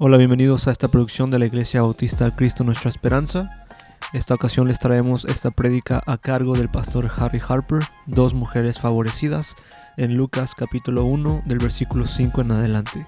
Hola, 0.00 0.16
bienvenidos 0.16 0.66
a 0.66 0.72
esta 0.72 0.88
producción 0.88 1.30
de 1.30 1.38
la 1.38 1.46
Iglesia 1.46 1.82
Bautista 1.82 2.34
Cristo 2.34 2.64
Nuestra 2.64 2.88
Esperanza. 2.88 3.64
Esta 4.12 4.34
ocasión 4.34 4.66
les 4.66 4.80
traemos 4.80 5.24
esta 5.24 5.52
prédica 5.52 6.02
a 6.04 6.18
cargo 6.18 6.54
del 6.54 6.68
pastor 6.68 7.08
Harry 7.16 7.40
Harper, 7.48 7.78
dos 8.04 8.34
mujeres 8.34 8.80
favorecidas, 8.80 9.54
en 9.96 10.16
Lucas 10.16 10.56
capítulo 10.56 11.04
1 11.04 11.44
del 11.46 11.58
versículo 11.58 12.08
5 12.08 12.40
en 12.40 12.50
adelante. 12.50 13.06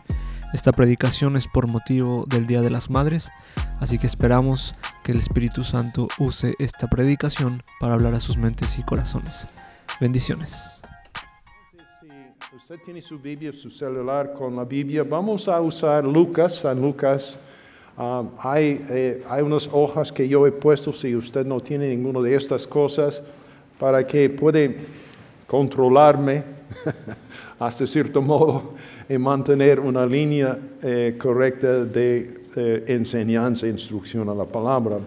Esta 0.52 0.70
predicación 0.70 1.36
es 1.36 1.48
por 1.48 1.68
motivo 1.68 2.24
del 2.28 2.46
Día 2.46 2.62
de 2.62 2.70
las 2.70 2.88
Madres, 2.88 3.32
así 3.80 3.98
que 3.98 4.06
esperamos 4.06 4.76
que 5.02 5.10
el 5.10 5.18
Espíritu 5.18 5.64
Santo 5.64 6.06
use 6.18 6.54
esta 6.60 6.86
predicación 6.86 7.64
para 7.80 7.94
hablar 7.94 8.14
a 8.14 8.20
sus 8.20 8.38
mentes 8.38 8.78
y 8.78 8.84
corazones. 8.84 9.48
Bendiciones. 10.00 10.82
Usted 12.68 12.82
tiene 12.84 13.00
su 13.00 13.16
Biblia, 13.20 13.52
su 13.52 13.70
celular 13.70 14.32
con 14.32 14.56
la 14.56 14.64
Biblia, 14.64 15.04
vamos 15.04 15.46
a 15.46 15.60
usar 15.60 16.04
Lucas, 16.04 16.56
San 16.56 16.82
Lucas. 16.82 17.38
Ah, 17.96 18.24
hay, 18.40 18.84
eh, 18.90 19.22
hay 19.28 19.42
unas 19.44 19.70
hojas 19.72 20.10
que 20.10 20.26
yo 20.26 20.44
he 20.48 20.50
puesto 20.50 20.92
si 20.92 21.14
usted 21.14 21.46
no 21.46 21.60
tiene 21.60 21.90
ninguna 21.90 22.18
de 22.22 22.34
estas 22.34 22.66
cosas 22.66 23.22
para 23.78 24.04
que 24.04 24.28
puede 24.30 24.78
controlarme 25.46 26.42
hasta 27.60 27.86
cierto 27.86 28.20
modo 28.20 28.74
y 29.08 29.16
mantener 29.16 29.78
una 29.78 30.04
línea 30.04 30.58
eh, 30.82 31.16
correcta 31.16 31.84
de 31.84 32.46
eh, 32.56 32.84
enseñanza, 32.88 33.68
instrucción 33.68 34.28
a 34.28 34.34
la 34.34 34.44
palabra. 34.44 34.98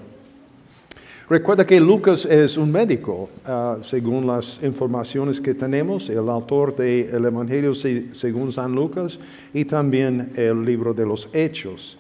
Recuerda 1.29 1.63
que 1.63 1.79
Lucas 1.79 2.25
es 2.25 2.57
un 2.57 2.71
médico, 2.71 3.29
ah, 3.45 3.77
según 3.83 4.25
las 4.25 4.59
informaciones 4.63 5.39
que 5.39 5.53
tenemos, 5.53 6.09
el 6.09 6.27
autor 6.27 6.75
del 6.75 7.23
Evangelio 7.23 7.75
según 7.75 8.51
San 8.51 8.73
Lucas 8.73 9.19
y 9.53 9.63
también 9.63 10.31
el 10.35 10.65
libro 10.65 10.91
de 10.91 11.05
los 11.05 11.29
Hechos. 11.31 11.99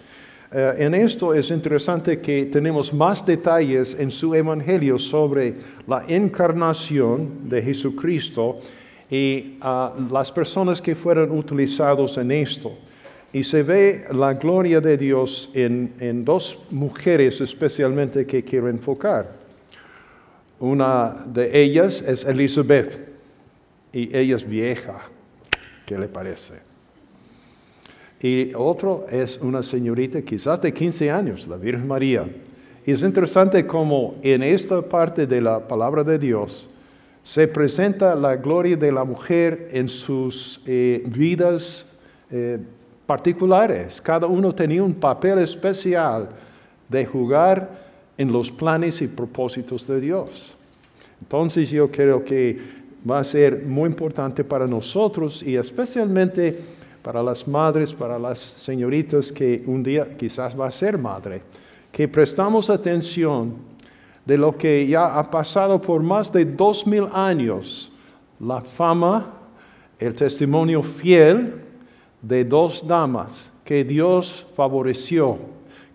Eh, 0.51 0.73
en 0.79 0.95
esto 0.95 1.31
es 1.35 1.51
interesante 1.51 2.19
que 2.19 2.45
tenemos 2.45 2.91
más 2.91 3.23
detalles 3.23 3.95
en 3.99 4.09
su 4.09 4.33
Evangelio 4.33 4.97
sobre 4.97 5.53
la 5.85 6.03
encarnación 6.07 7.47
de 7.47 7.61
Jesucristo 7.61 8.57
y 9.11 9.57
ah, 9.61 9.93
las 10.11 10.31
personas 10.31 10.81
que 10.81 10.95
fueron 10.95 11.37
utilizados 11.37 12.17
en 12.17 12.31
esto. 12.31 12.71
Y 13.31 13.43
se 13.43 13.63
ve 13.63 14.05
la 14.11 14.33
gloria 14.33 14.81
de 14.81 14.97
Dios 14.97 15.49
en, 15.53 15.93
en 15.99 16.25
dos 16.25 16.59
mujeres 16.71 17.41
especialmente 17.41 18.25
que 18.25 18.43
quiero 18.43 18.69
enfocar. 18.69 19.31
Una 20.59 21.25
de 21.25 21.61
ellas 21.61 22.01
es 22.01 22.25
Elizabeth 22.25 22.97
y 23.93 24.15
ella 24.15 24.35
es 24.35 24.47
vieja. 24.47 24.99
¿Qué 25.85 25.97
le 25.97 26.07
parece? 26.07 26.55
Y 28.21 28.51
otro 28.53 29.05
es 29.09 29.37
una 29.37 29.63
señorita 29.63 30.21
quizás 30.21 30.61
de 30.61 30.73
15 30.73 31.09
años, 31.09 31.47
la 31.47 31.55
Virgen 31.55 31.87
María. 31.87 32.27
Y 32.85 32.91
es 32.91 33.01
interesante 33.01 33.65
cómo 33.65 34.15
en 34.21 34.43
esta 34.43 34.81
parte 34.81 35.25
de 35.25 35.39
la 35.39 35.67
palabra 35.67 36.03
de 36.03 36.19
Dios 36.19 36.69
se 37.23 37.47
presenta 37.47 38.15
la 38.15 38.35
gloria 38.35 38.75
de 38.75 38.91
la 38.91 39.03
mujer 39.03 39.69
en 39.71 39.87
sus 39.87 40.61
eh, 40.65 41.03
vidas 41.05 41.85
eh, 42.31 42.59
particulares. 43.09 43.99
Cada 43.99 44.27
uno 44.27 44.53
tenía 44.53 44.83
un 44.83 44.93
papel 44.93 45.39
especial 45.39 46.29
de 46.87 47.07
jugar 47.07 47.67
en 48.15 48.31
los 48.31 48.51
planes 48.51 49.01
y 49.01 49.07
propósitos 49.07 49.87
de 49.87 49.99
Dios. 49.99 50.55
Entonces 51.19 51.71
yo 51.71 51.89
creo 51.89 52.23
que 52.23 52.59
va 53.09 53.17
a 53.17 53.23
ser 53.23 53.65
muy 53.65 53.89
importante 53.89 54.43
para 54.43 54.67
nosotros 54.67 55.41
y 55.41 55.55
especialmente 55.55 56.59
para 57.01 57.23
las 57.23 57.47
madres, 57.47 57.91
para 57.93 58.19
las 58.19 58.37
señoritas 58.37 59.31
que 59.31 59.63
un 59.65 59.81
día 59.81 60.15
quizás 60.15 60.53
va 60.53 60.67
a 60.67 60.71
ser 60.71 60.95
madre, 60.99 61.41
que 61.91 62.07
prestamos 62.07 62.69
atención 62.69 63.55
de 64.23 64.37
lo 64.37 64.55
que 64.55 64.85
ya 64.85 65.17
ha 65.17 65.31
pasado 65.31 65.81
por 65.81 66.03
más 66.03 66.31
de 66.31 66.45
dos 66.45 66.85
mil 66.85 67.07
años, 67.11 67.91
la 68.39 68.61
fama, 68.61 69.33
el 69.97 70.13
testimonio 70.13 70.83
fiel, 70.83 71.68
de 72.21 72.43
dos 72.43 72.85
damas 72.87 73.49
que 73.63 73.83
Dios 73.83 74.45
favoreció, 74.55 75.37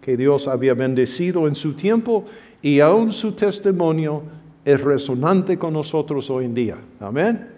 que 0.01 0.17
Dios 0.17 0.47
había 0.49 0.75
bendecido 0.75 1.49
en 1.49 1.55
su 1.55 1.75
tiempo 1.75 2.25
y 2.63 2.81
aún 2.81 3.13
su 3.13 3.33
testimonio 3.33 4.23
es 4.65 4.81
resonante 4.81 5.59
con 5.59 5.73
nosotros 5.73 6.31
hoy 6.31 6.47
en 6.47 6.55
día. 6.55 6.79
Amén. 7.01 7.49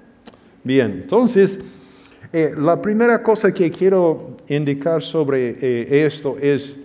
Bien, 0.64 0.90
entonces, 1.02 1.60
eh, 2.32 2.52
la 2.56 2.80
primera 2.82 3.22
cosa 3.22 3.52
que 3.52 3.70
quiero 3.70 4.36
indicar 4.48 5.00
sobre 5.00 5.56
eh, 5.60 6.06
esto 6.06 6.36
es, 6.38 6.76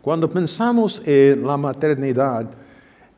cuando 0.00 0.28
pensamos 0.28 1.02
en 1.04 1.46
la 1.46 1.56
maternidad 1.56 2.48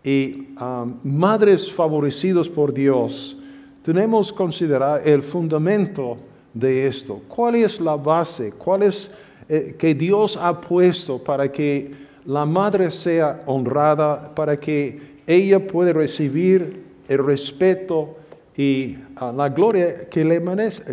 y 0.02 0.48
um, 0.60 0.94
madres 1.04 1.70
favorecidos 1.70 2.48
por 2.48 2.72
Dios, 2.72 3.36
tenemos 3.82 4.32
que 4.32 4.38
considerar 4.38 5.06
el 5.06 5.22
fundamento 5.22 6.16
de 6.54 6.86
esto? 6.86 7.20
¿Cuál 7.28 7.56
es 7.56 7.80
la 7.80 7.96
base? 7.96 8.52
¿Cuál 8.52 8.84
es 8.84 9.10
eh, 9.48 9.74
que 9.78 9.94
Dios 9.94 10.36
ha 10.36 10.60
puesto 10.60 11.22
para 11.22 11.50
que 11.50 11.92
la 12.24 12.44
madre 12.44 12.90
sea 12.90 13.42
honrada, 13.46 14.34
para 14.34 14.58
que 14.58 15.18
ella 15.26 15.66
pueda 15.66 15.92
recibir 15.92 16.84
el 17.08 17.24
respeto 17.24 18.16
y 18.56 18.96
ah, 19.16 19.32
la 19.34 19.48
gloria 19.48 20.08
que 20.08 20.24
le 20.24 20.40
merece? 20.40 20.84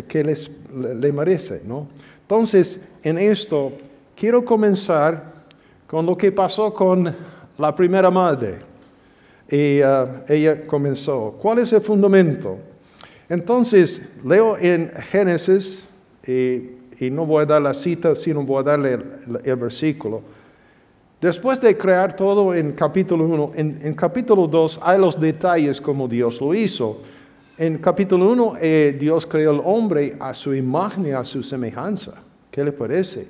¿no? 1.64 1.88
Entonces, 2.22 2.80
en 3.02 3.18
esto 3.18 3.72
quiero 4.14 4.44
comenzar 4.44 5.36
con 5.86 6.06
lo 6.06 6.16
que 6.16 6.32
pasó 6.32 6.72
con 6.72 7.14
la 7.58 7.74
primera 7.74 8.10
madre. 8.10 8.58
Y 9.48 9.80
ah, 9.80 10.24
ella 10.28 10.66
comenzó. 10.66 11.36
¿Cuál 11.40 11.60
es 11.60 11.72
el 11.72 11.80
fundamento? 11.80 12.58
Entonces, 13.28 14.00
leo 14.24 14.56
en 14.56 14.88
Génesis, 15.10 15.86
y, 16.26 17.10
no 17.10 17.26
voy 17.26 17.42
a 17.42 17.46
dar 17.46 17.62
la 17.62 17.74
cita, 17.74 18.14
sino 18.14 18.42
voy 18.42 18.60
a 18.60 18.62
darle 18.62 18.98
el, 19.44 19.56
versículo. 19.56 20.22
Después 21.20 21.60
de 21.60 21.76
crear 21.76 22.14
todo 22.14 22.54
en 22.54 22.72
capítulo 22.72 23.24
1, 23.24 23.52
en, 23.54 23.94
capítulo 23.94 24.46
2 24.46 24.80
hay 24.82 24.98
los 24.98 25.18
detalles 25.18 25.80
como 25.80 26.08
Dios 26.08 26.40
lo 26.40 26.54
hizo. 26.54 27.00
En 27.58 27.78
capítulo 27.78 28.30
1 28.32 28.52
eh, 28.60 28.96
Dios 28.98 29.26
creó 29.26 29.50
al 29.50 29.62
hombre 29.64 30.16
a 30.20 30.34
su 30.34 30.54
imagen 30.54 31.06
y 31.06 31.10
a 31.10 31.24
su 31.24 31.42
semejanza. 31.42 32.12
¿Qué 32.50 32.62
le 32.62 32.72
parece? 32.72 33.26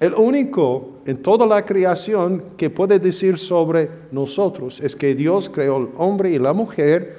El 0.00 0.14
único 0.14 0.98
en 1.06 1.22
toda 1.22 1.46
la 1.46 1.64
creación 1.64 2.42
que 2.56 2.68
puede 2.68 2.98
decir 2.98 3.38
sobre 3.38 3.88
nosotros 4.12 4.80
es 4.80 4.94
que 4.94 5.14
Dios 5.14 5.48
creó 5.48 5.76
al 5.76 5.88
hombre 5.96 6.30
y 6.30 6.38
la 6.38 6.52
mujer 6.52 7.16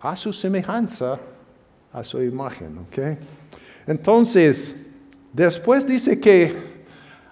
a 0.00 0.14
su 0.16 0.32
semejanza 0.32 1.18
a 1.92 2.04
su 2.04 2.22
imagen. 2.22 2.78
¿ok? 2.78 3.18
Entonces, 3.86 4.76
después 5.32 5.86
dice 5.86 6.18
que 6.20 6.54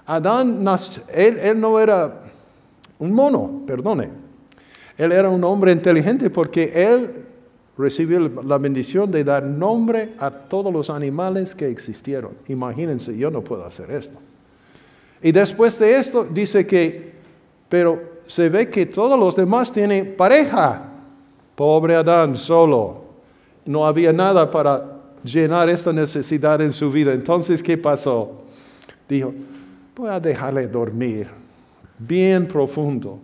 Adán, 0.07 0.65
él, 1.13 1.39
él 1.39 1.61
no 1.61 1.79
era 1.81 2.23
un 2.99 3.13
mono, 3.13 3.63
perdone. 3.67 4.09
Él 4.97 5.13
era 5.13 5.29
un 5.29 5.45
hombre 5.45 5.73
inteligente 5.73 6.31
porque 6.31 6.73
él 6.75 7.25
recibió 7.77 8.21
la 8.21 8.57
bendición 8.57 9.11
de 9.11 9.23
dar 9.23 9.43
nombre 9.43 10.15
a 10.19 10.31
todos 10.31 10.73
los 10.73 10.89
animales 10.89 11.55
que 11.55 11.69
existieron. 11.69 12.33
Imagínense, 12.49 13.17
yo 13.17 13.31
no 13.31 13.43
puedo 13.43 13.67
hacer 13.67 13.91
esto. 13.91 14.19
Y 15.23 15.33
después 15.33 15.79
de 15.79 15.97
esto 15.97 16.25
dice 16.25 16.67
que, 16.67 17.13
pero 17.69 18.17
se 18.27 18.49
ve 18.49 18.71
que 18.71 18.87
todos 18.87 19.19
los 19.19 19.37
demás 19.37 19.73
tienen 19.73 20.15
pareja. 20.17 20.93
Pobre 21.55 21.97
Adán 21.97 22.37
solo 22.37 23.06
no 23.67 23.85
había 23.85 24.13
nada 24.13 24.51
para 24.51 24.85
llenar 25.23 25.69
esta 25.69 25.93
necesidad 25.93 26.61
en 26.63 26.73
su 26.73 26.91
vida. 26.91 27.13
Entonces, 27.13 27.63
¿qué 27.63 27.77
pasó? 27.77 28.43
Dijo, 29.09 29.35
voy 29.95 30.09
a 30.09 30.21
dejarle 30.21 30.67
dormir 30.69 31.29
bien 31.99 32.47
profundo. 32.47 33.19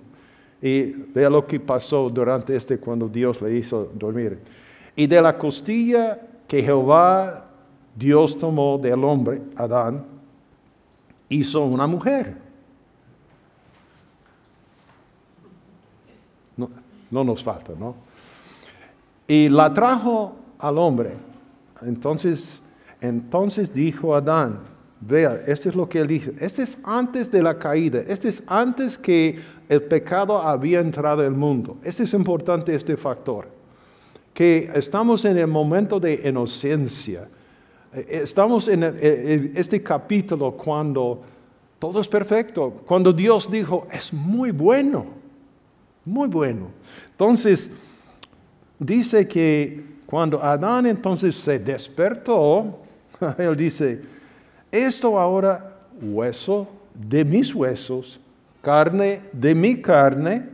Y 0.60 0.82
vea 0.82 1.30
lo 1.30 1.46
que 1.46 1.58
pasó 1.58 2.08
durante 2.08 2.54
este 2.54 2.78
cuando 2.78 3.08
Dios 3.08 3.40
le 3.40 3.56
hizo 3.56 3.90
dormir. 3.94 4.38
Y 4.94 5.06
de 5.06 5.22
la 5.22 5.36
costilla 5.36 6.20
que 6.46 6.62
Jehová 6.62 7.46
Dios 7.94 8.38
tomó 8.38 8.78
del 8.78 9.02
hombre, 9.04 9.42
Adán, 9.56 10.04
hizo 11.28 11.64
una 11.64 11.86
mujer. 11.86 12.36
No, 16.56 16.70
no 17.10 17.24
nos 17.24 17.42
falta, 17.42 17.72
¿no? 17.78 17.94
y 19.32 19.48
la 19.48 19.72
trajo 19.72 20.34
al 20.62 20.78
hombre. 20.78 21.10
Entonces, 21.82 22.60
entonces 23.00 23.74
dijo 23.74 24.14
Adán, 24.14 24.60
vea, 25.00 25.42
esto 25.46 25.68
es 25.68 25.74
lo 25.74 25.88
que 25.88 25.98
él 25.98 26.06
dice, 26.06 26.32
este 26.38 26.62
es 26.62 26.78
antes 26.84 27.30
de 27.30 27.42
la 27.42 27.58
caída, 27.58 28.00
este 28.06 28.28
es 28.28 28.42
antes 28.46 28.96
que 28.96 29.40
el 29.68 29.82
pecado 29.82 30.40
había 30.40 30.78
entrado 30.78 31.22
al 31.22 31.32
mundo. 31.32 31.76
Este 31.82 32.04
es 32.04 32.14
importante 32.14 32.74
este 32.74 32.96
factor, 32.96 33.48
que 34.32 34.70
estamos 34.74 35.24
en 35.24 35.36
el 35.36 35.48
momento 35.48 35.98
de 35.98 36.22
inocencia. 36.24 37.28
Estamos 37.92 38.68
en 38.68 38.84
este 38.84 39.82
capítulo 39.82 40.52
cuando 40.52 41.20
todo 41.78 42.00
es 42.00 42.08
perfecto. 42.08 42.82
Cuando 42.86 43.12
Dios 43.12 43.50
dijo, 43.50 43.86
es 43.92 44.12
muy 44.12 44.52
bueno, 44.52 45.04
muy 46.04 46.28
bueno. 46.28 46.68
Entonces, 47.10 47.68
dice 48.78 49.28
que 49.28 49.91
cuando 50.12 50.44
Adán 50.44 50.84
entonces 50.84 51.34
se 51.36 51.58
despertó, 51.58 52.80
él 53.38 53.56
dice, 53.56 54.02
esto 54.70 55.18
ahora 55.18 55.74
hueso 56.02 56.68
de 56.92 57.24
mis 57.24 57.54
huesos, 57.54 58.20
carne 58.60 59.22
de 59.32 59.54
mi 59.54 59.80
carne, 59.80 60.50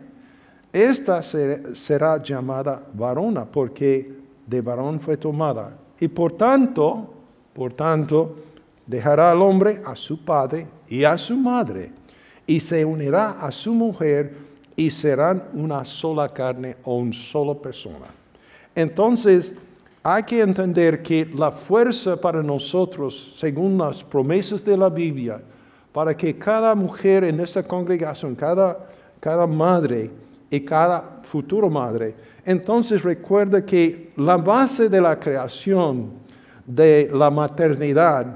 esta 0.73 1.23
será 1.23 2.23
llamada 2.23 2.81
varona, 2.95 3.47
porque 3.47 4.13
de 4.47 4.61
varón 4.61 5.01
fue 5.01 5.17
tomada. 5.17 5.77
Y 5.99 6.07
por 6.07 6.35
tanto, 6.35 7.13
por 7.53 7.73
tanto, 7.73 8.37
dejará 8.87 9.33
al 9.33 9.43
hombre 9.43 9.83
a 9.85 9.97
su 9.97 10.25
padre 10.25 10.69
y 10.87 11.03
a 11.03 11.19
su 11.19 11.37
madre, 11.37 11.91
y 12.47 12.61
se 12.61 12.85
unirá 12.85 13.31
a 13.41 13.51
su 13.51 13.75
mujer, 13.75 14.37
y 14.77 14.89
serán 14.89 15.49
una 15.53 15.85
sola 15.85 16.29
carne 16.29 16.77
o 16.85 16.99
una 16.99 17.13
sola 17.13 17.55
persona. 17.55 18.18
Entonces, 18.79 19.53
hay 20.05 20.23
que 20.23 20.41
entender 20.41 21.03
que 21.03 21.29
la 21.35 21.51
fuerza 21.51 22.17
para 22.17 22.45
nosotros, 22.45 23.35
según 23.37 23.77
las 23.77 24.05
promesas 24.05 24.65
de 24.65 24.77
la 24.77 24.89
Biblia, 24.89 25.43
para 25.93 26.17
que 26.17 26.39
cada 26.39 26.77
mujer 26.77 27.25
en 27.25 27.41
esta 27.41 27.65
congregación, 27.65 28.37
cada, 28.37 28.89
cada 29.19 29.49
madre 29.49 30.13
y 30.49 30.61
cada 30.61 31.23
futuro 31.25 31.69
madre, 31.69 32.15
entonces 32.45 33.03
recuerda 33.03 33.67
que 33.67 34.13
la 34.15 34.37
base 34.37 34.89
de 34.89 35.01
la 35.01 35.19
creación 35.19 36.13
de 36.65 37.11
la 37.13 37.31
maternidad 37.31 38.27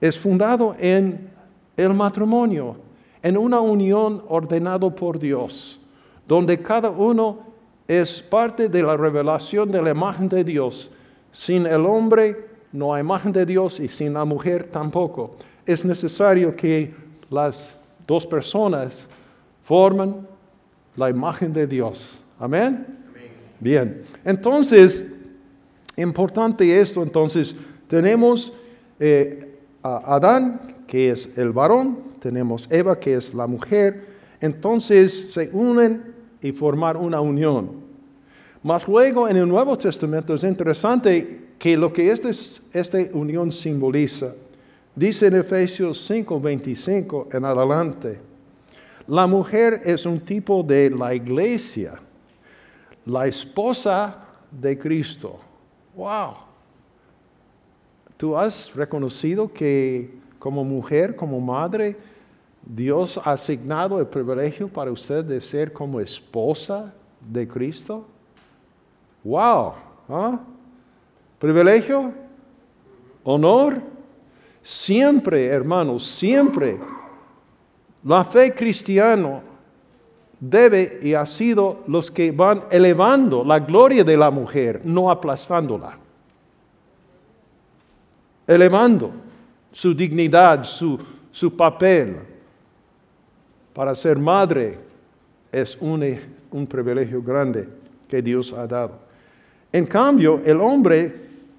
es 0.00 0.18
fundado 0.18 0.74
en 0.78 1.28
el 1.76 1.92
matrimonio, 1.92 2.76
en 3.22 3.36
una 3.36 3.60
unión 3.60 4.24
ordenado 4.28 4.94
por 4.94 5.18
Dios, 5.18 5.78
donde 6.26 6.58
cada 6.62 6.88
uno 6.88 7.53
es 7.86 8.22
parte 8.22 8.68
de 8.68 8.82
la 8.82 8.96
revelación 8.96 9.70
de 9.70 9.82
la 9.82 9.90
imagen 9.90 10.28
de 10.28 10.44
Dios. 10.44 10.90
Sin 11.32 11.66
el 11.66 11.84
hombre 11.86 12.48
no 12.72 12.94
hay 12.94 13.00
imagen 13.00 13.32
de 13.32 13.44
Dios 13.44 13.80
y 13.80 13.88
sin 13.88 14.14
la 14.14 14.24
mujer 14.24 14.68
tampoco 14.70 15.36
es 15.66 15.84
necesario 15.84 16.54
que 16.54 16.94
las 17.30 17.76
dos 18.06 18.26
personas 18.26 19.08
formen 19.62 20.26
la 20.96 21.10
imagen 21.10 21.52
de 21.52 21.66
Dios. 21.66 22.18
Amén. 22.38 22.86
Bien, 23.60 24.02
entonces, 24.24 25.04
importante 25.96 26.78
esto, 26.78 27.02
entonces, 27.02 27.54
tenemos 27.88 28.52
eh, 29.00 29.58
a 29.82 30.16
Adán, 30.16 30.60
que 30.86 31.10
es 31.10 31.28
el 31.36 31.50
varón, 31.50 31.98
tenemos 32.20 32.68
Eva, 32.70 32.98
que 32.98 33.14
es 33.14 33.32
la 33.32 33.46
mujer, 33.46 34.06
entonces 34.40 35.32
se 35.32 35.48
unen 35.52 36.13
y 36.44 36.52
formar 36.52 36.96
una 36.96 37.20
unión. 37.20 37.70
Mas 38.62 38.86
luego 38.86 39.26
en 39.28 39.38
el 39.38 39.48
Nuevo 39.48 39.76
Testamento 39.78 40.34
es 40.34 40.44
interesante 40.44 41.54
que 41.58 41.76
lo 41.76 41.90
que 41.90 42.10
esta 42.10 42.30
este 42.72 43.10
unión 43.14 43.50
simboliza, 43.50 44.34
Dice 44.96 45.26
en 45.26 45.34
Efesios 45.34 46.06
5, 46.06 46.40
25 46.40 47.28
en 47.32 47.44
adelante, 47.44 48.20
la 49.08 49.26
mujer 49.26 49.80
es 49.84 50.06
un 50.06 50.20
tipo 50.20 50.62
de 50.62 50.88
la 50.88 51.12
iglesia, 51.12 51.94
la 53.04 53.26
esposa 53.26 54.28
de 54.52 54.78
Cristo. 54.78 55.40
Wow. 55.96 56.34
¿Tú 58.16 58.36
has 58.36 58.72
reconocido 58.72 59.52
que 59.52 60.14
como 60.38 60.62
mujer, 60.62 61.16
como 61.16 61.40
madre, 61.40 61.96
Dios 62.66 63.18
ha 63.22 63.32
asignado 63.32 64.00
el 64.00 64.06
privilegio 64.06 64.68
para 64.68 64.90
usted 64.90 65.24
de 65.24 65.40
ser 65.40 65.72
como 65.72 66.00
esposa 66.00 66.94
de 67.20 67.46
Cristo? 67.46 68.06
Wow. 69.22 69.74
¿Ah? 70.08 70.40
¿Privilegio? 71.38 72.12
¿Honor? 73.22 73.80
Siempre, 74.62 75.46
hermanos, 75.46 76.06
siempre 76.06 76.78
la 78.02 78.24
fe 78.24 78.54
cristiana 78.54 79.42
debe 80.40 81.00
y 81.02 81.14
ha 81.14 81.24
sido 81.26 81.82
los 81.86 82.10
que 82.10 82.30
van 82.32 82.64
elevando 82.70 83.44
la 83.44 83.58
gloria 83.58 84.04
de 84.04 84.16
la 84.16 84.30
mujer, 84.30 84.80
no 84.84 85.10
aplastándola. 85.10 85.98
Elevando 88.46 89.10
su 89.72 89.94
dignidad, 89.94 90.64
su, 90.64 90.98
su 91.30 91.54
papel. 91.54 92.33
Para 93.74 93.94
ser 93.94 94.18
madre 94.18 94.78
es 95.50 95.76
un, 95.80 96.02
un 96.52 96.66
privilegio 96.66 97.20
grande 97.20 97.68
que 98.08 98.22
Dios 98.22 98.52
ha 98.52 98.66
dado. 98.66 99.00
En 99.72 99.84
cambio, 99.84 100.40
el 100.44 100.60
hombre 100.60 101.12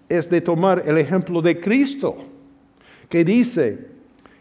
es 0.07 0.29
de 0.29 0.39
tomar 0.39 0.81
el 0.85 0.97
ejemplo 0.97 1.41
de 1.41 1.59
Cristo 1.59 2.15
que 3.09 3.25
dice 3.25 3.88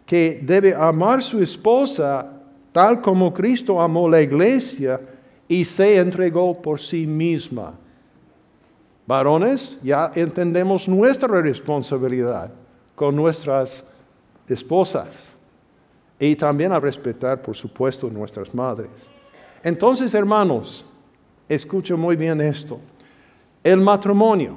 que 0.07 0.41
debe 0.43 0.73
amar 0.73 1.21
su 1.23 1.43
esposa 1.43 2.31
tal 2.71 3.01
como 3.01 3.35
Cristo 3.35 3.81
amó 3.81 4.09
la 4.09 4.23
iglesia 4.23 5.01
y 5.49 5.65
se 5.65 5.99
entregó 5.99 6.61
por 6.61 6.81
sí 6.81 7.07
misma. 7.07 7.75
Varones, 9.07 9.79
ya 9.83 10.13
entendemos 10.15 10.89
nuestra 10.89 11.41
responsabilidad 11.41 12.51
con 12.95 13.17
nuestras 13.17 13.85
esposas 14.49 15.34
y 16.29 16.37
también 16.37 16.73
a 16.73 16.81
respetar, 16.81 17.43
por 17.43 17.55
supuesto, 17.55 18.09
nuestras 18.09 18.55
madres. 18.55 19.11
Entonces, 19.63 20.15
hermanos, 20.15 20.85
escuchen 21.49 22.01
muy 22.01 22.17
bien 22.17 22.41
esto. 22.41 22.81
El 23.63 23.81
matrimonio 23.81 24.57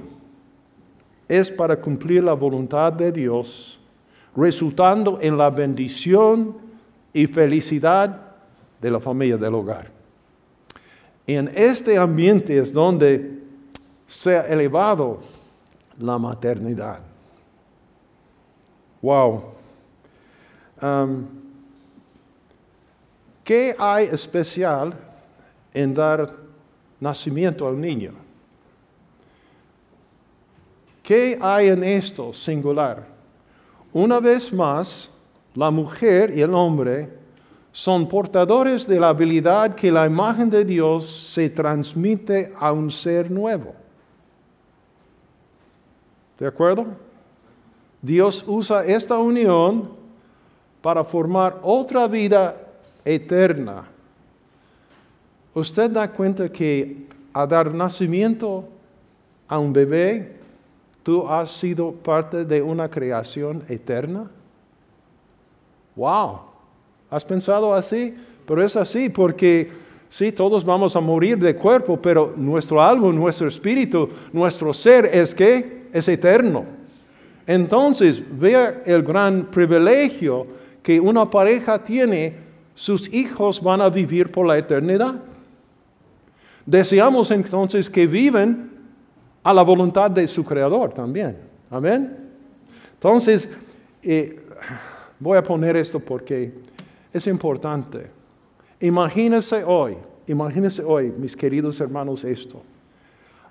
es 1.27 1.51
para 1.51 1.75
cumplir 1.75 2.23
la 2.23 2.33
voluntad 2.33 2.93
de 2.93 3.11
Dios 3.11 3.79
resultando 4.33 5.19
en 5.19 5.37
la 5.37 5.49
bendición 5.49 6.55
y 7.11 7.27
felicidad 7.27 8.17
de 8.79 8.91
la 8.91 8.99
familia 9.01 9.35
del 9.35 9.55
hogar. 9.55 9.91
En 11.25 11.51
este 11.53 11.97
ambiente 11.97 12.57
es 12.57 12.71
donde 12.71 13.41
se 14.07 14.37
ha 14.37 14.41
elevado 14.43 15.19
la 15.99 16.17
maternidad. 16.17 16.99
Wow. 19.01 19.43
Um, 20.81 21.36
¿Qué 23.47 23.73
hay 23.80 24.07
especial 24.07 24.94
en 25.73 25.94
dar 25.94 26.35
nacimiento 26.99 27.66
al 27.66 27.80
niño? 27.80 28.11
¿Qué 31.01 31.39
hay 31.39 31.69
en 31.69 31.81
esto 31.81 32.33
singular? 32.33 33.07
Una 33.94 34.19
vez 34.19 34.51
más, 34.51 35.09
la 35.56 35.71
mujer 35.71 36.37
y 36.37 36.42
el 36.42 36.54
hombre 36.54 37.09
son 37.71 38.06
portadores 38.09 38.85
de 38.85 38.99
la 38.99 39.07
habilidad 39.07 39.75
que 39.75 39.89
la 39.94 40.06
imagen 40.06 40.49
de 40.49 40.66
Dios 40.66 41.09
se 41.33 41.49
transmite 41.49 42.51
a 42.59 42.73
un 42.73 42.92
ser 42.92 43.31
nuevo. 43.31 43.73
¿De 46.37 46.47
acuerdo? 46.47 46.85
Dios 48.01 48.44
usa 48.45 48.85
esta 48.85 49.18
unión 49.18 49.89
para 50.81 51.06
formar 51.06 51.61
otra 51.63 52.09
vida 52.09 52.67
eterna. 53.07 53.87
¿Usted 55.54 55.90
da 55.90 56.11
cuenta 56.11 56.52
que 56.52 57.07
a 57.33 57.47
dar 57.47 57.73
nacimiento 57.73 58.68
a 59.47 59.57
un 59.57 59.73
bebé 59.73 60.37
¿Tú 61.07 61.26
has 61.26 61.52
sido 61.52 61.94
parte 61.94 62.44
de 62.44 62.61
una 62.61 62.90
creación 62.90 63.64
eterna? 63.69 64.30
¡Wow! 65.95 66.40
¿Has 67.09 67.23
pensado 67.23 67.73
así? 67.73 68.14
Pero 68.45 68.61
es 68.61 68.76
así 68.76 69.07
porque 69.07 69.71
sí, 70.09 70.33
todos 70.33 70.66
vamos 70.66 70.97
a 70.97 70.99
morir 70.99 71.37
de 71.37 71.56
cuerpo, 71.56 71.95
pero 71.95 72.33
nuestro 72.35 72.81
alma, 72.81 73.09
nuestro 73.14 73.47
espíritu, 73.47 74.09
nuestro 74.33 74.73
ser 74.73 75.06
es 75.06 75.33
que 75.33 75.87
es 75.94 76.09
eterno. 76.09 76.66
Entonces, 77.45 78.21
vea 78.37 78.83
el 78.85 79.02
gran 79.02 79.45
privilegio 79.45 80.45
que 80.83 80.99
una 80.99 81.30
pareja 81.30 81.81
tiene, 81.81 82.35
sus 82.77 83.11
hijos 83.11 83.59
van 83.59 83.81
a 83.81 83.89
vivir 83.89 84.31
por 84.31 84.45
la 84.45 84.55
eternidad. 84.55 85.15
Deseamos 86.63 87.31
entonces 87.31 87.89
que 87.89 88.05
viven 88.05 88.69
a 89.41 89.51
la 89.51 89.63
voluntad 89.63 90.11
de 90.11 90.27
su 90.27 90.45
creador 90.45 90.93
también. 90.93 91.37
Amén. 91.71 92.15
Entonces, 92.93 93.49
eh, 94.03 94.39
voy 95.19 95.39
a 95.39 95.43
poner 95.43 95.75
esto 95.75 95.99
porque 95.99 96.53
es 97.11 97.25
importante. 97.25 98.11
Imagínense 98.79 99.63
hoy, 99.63 99.97
imagínense 100.27 100.83
hoy, 100.83 101.11
mis 101.17 101.35
queridos 101.35 101.79
hermanos, 101.79 102.23
esto. 102.23 102.61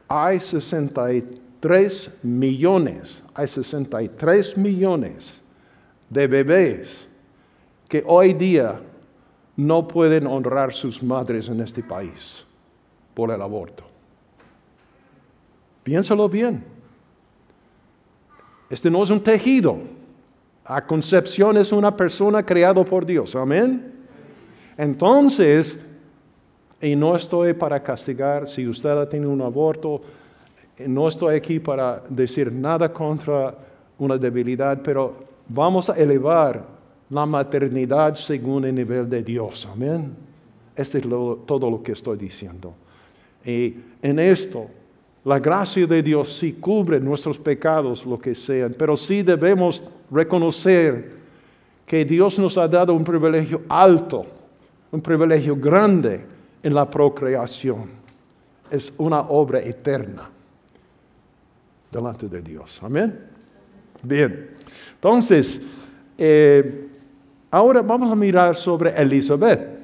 Hay 0.07 0.39
63 0.39 2.11
millones, 2.23 3.25
hay 3.35 3.49
63 3.49 4.57
millones 4.57 5.43
de 6.09 6.29
bebés 6.29 7.09
que 7.89 8.05
hoy 8.07 8.33
día 8.33 8.81
no 9.57 9.89
pueden 9.89 10.27
honrar 10.27 10.73
sus 10.73 11.03
madres 11.03 11.49
en 11.49 11.61
este 11.61 11.83
país 11.83 12.45
por 13.15 13.31
el 13.31 13.41
aborto. 13.41 13.85
Piénsalo 15.83 16.29
bien. 16.29 16.65
Este 18.69 18.91
no 18.91 19.03
es 19.03 19.11
un 19.11 19.23
tejido. 19.23 19.79
La 20.69 20.85
concepción 20.85 21.57
es 21.57 21.73
una 21.73 21.97
persona 21.97 22.45
creada 22.45 22.85
por 22.85 23.07
Dios. 23.07 23.35
Amén. 23.37 23.95
Entonces, 24.77 25.79
y 26.81 26.95
no 26.95 27.17
estoy 27.17 27.55
para 27.55 27.83
castigar 27.83 28.49
si 28.49 28.67
usted 28.67 28.91
ha 28.91 29.09
tenido 29.09 29.31
un 29.31 29.41
aborto, 29.41 30.03
no 30.87 31.09
estoy 31.09 31.37
aquí 31.37 31.59
para 31.59 32.03
decir 32.09 32.53
nada 32.53 32.93
contra 32.93 33.55
una 33.99 34.19
debilidad, 34.19 34.83
pero 34.83 35.15
vamos 35.49 35.89
a 35.89 35.95
elevar 35.95 36.76
la 37.11 37.27
maternidad 37.27 38.15
según 38.17 38.65
el 38.65 38.75
nivel 38.75 39.09
de 39.09 39.23
Dios. 39.23 39.69
Amén. 39.71 40.15
Este 40.75 40.99
es 40.99 41.05
todo 41.05 41.71
lo 41.71 41.83
que 41.83 41.93
estoy 41.93 42.19
diciendo. 42.19 42.75
Y 43.45 43.77
en 44.03 44.19
esto, 44.19 44.67
la 45.25 45.39
gracia 45.39 45.87
de 45.87 46.03
Dios 46.03 46.37
sí 46.37 46.55
cubre 46.55 47.01
nuestros 47.01 47.39
pecados, 47.39 48.05
lo 48.05 48.19
que 48.19 48.35
sean, 48.35 48.75
pero 48.77 48.97
sí 48.97 49.23
debemos 49.23 49.83
reconocer 50.11 51.17
que 51.87 52.05
Dios 52.05 52.39
nos 52.39 52.59
ha 52.59 52.67
dado 52.67 52.93
un 52.93 53.05
privilegio 53.05 53.63
alto, 53.69 54.27
un 54.91 55.01
privilegio 55.01 55.57
grande 55.57 56.25
en 56.63 56.75
la 56.75 56.89
procreación. 56.91 57.91
Es 58.71 58.93
una 58.99 59.21
obra 59.21 59.61
eterna 59.61 60.29
delante 61.91 62.29
de 62.29 62.43
Dios. 62.43 62.81
Amén. 62.83 63.19
Bien. 64.03 64.51
Entonces, 64.95 65.61
eh, 66.19 66.89
ahora 67.51 67.83
vamos 67.83 68.11
a 68.11 68.15
mirar 68.15 68.57
sobre 68.57 68.91
Elizabeth. 68.91 69.77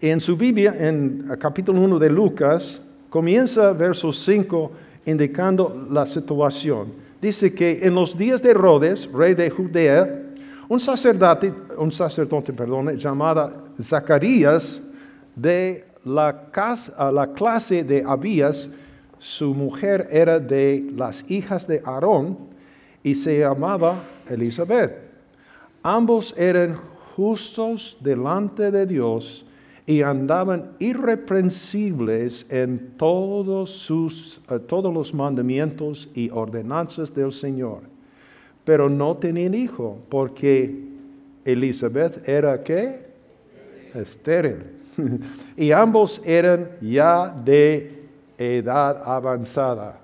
En 0.00 0.20
su 0.20 0.36
Biblia, 0.36 0.74
en 0.78 1.28
capítulo 1.38 1.80
1 1.80 1.98
de 1.98 2.10
Lucas, 2.10 2.80
comienza 3.10 3.72
verso 3.72 4.12
5 4.12 4.70
indicando 5.06 5.88
la 5.90 6.06
situación. 6.06 6.92
Dice 7.20 7.52
que 7.52 7.80
en 7.82 7.94
los 7.94 8.16
días 8.16 8.40
de 8.40 8.50
Herodes, 8.50 9.10
rey 9.12 9.34
de 9.34 9.50
Judea, 9.50 10.22
un 10.68 10.78
sacerdote, 10.78 11.52
un 11.76 11.90
sacerdote 11.90 12.52
perdón, 12.52 12.96
llamado 12.96 13.52
Zacarías, 13.82 14.80
de 15.34 15.84
la, 16.04 16.50
casa, 16.50 17.10
la 17.10 17.32
clase 17.32 17.82
de 17.82 18.04
Abías, 18.06 18.68
su 19.18 19.54
mujer 19.54 20.08
era 20.10 20.38
de 20.38 20.90
las 20.94 21.28
hijas 21.28 21.66
de 21.66 21.82
Aarón 21.84 22.38
y 23.02 23.14
se 23.14 23.40
llamaba 23.40 24.02
Elizabeth. 24.28 25.07
Ambos 25.88 26.34
eran 26.36 26.78
justos 27.16 27.96
delante 28.00 28.70
de 28.70 28.84
Dios 28.84 29.46
y 29.86 30.02
andaban 30.02 30.72
irreprensibles 30.80 32.44
en 32.50 32.92
todos, 32.98 33.70
sus, 33.70 34.38
eh, 34.50 34.58
todos 34.58 34.92
los 34.92 35.14
mandamientos 35.14 36.10
y 36.14 36.28
ordenanzas 36.28 37.14
del 37.14 37.32
Señor. 37.32 37.84
Pero 38.66 38.90
no 38.90 39.16
tenían 39.16 39.54
hijo 39.54 39.96
porque 40.10 40.78
Elizabeth 41.46 42.28
era 42.28 42.62
qué? 42.62 43.06
Estéril. 43.94 44.64
y 45.56 45.72
ambos 45.72 46.20
eran 46.22 46.68
ya 46.82 47.30
de 47.30 48.02
edad 48.36 49.00
avanzada. 49.06 49.98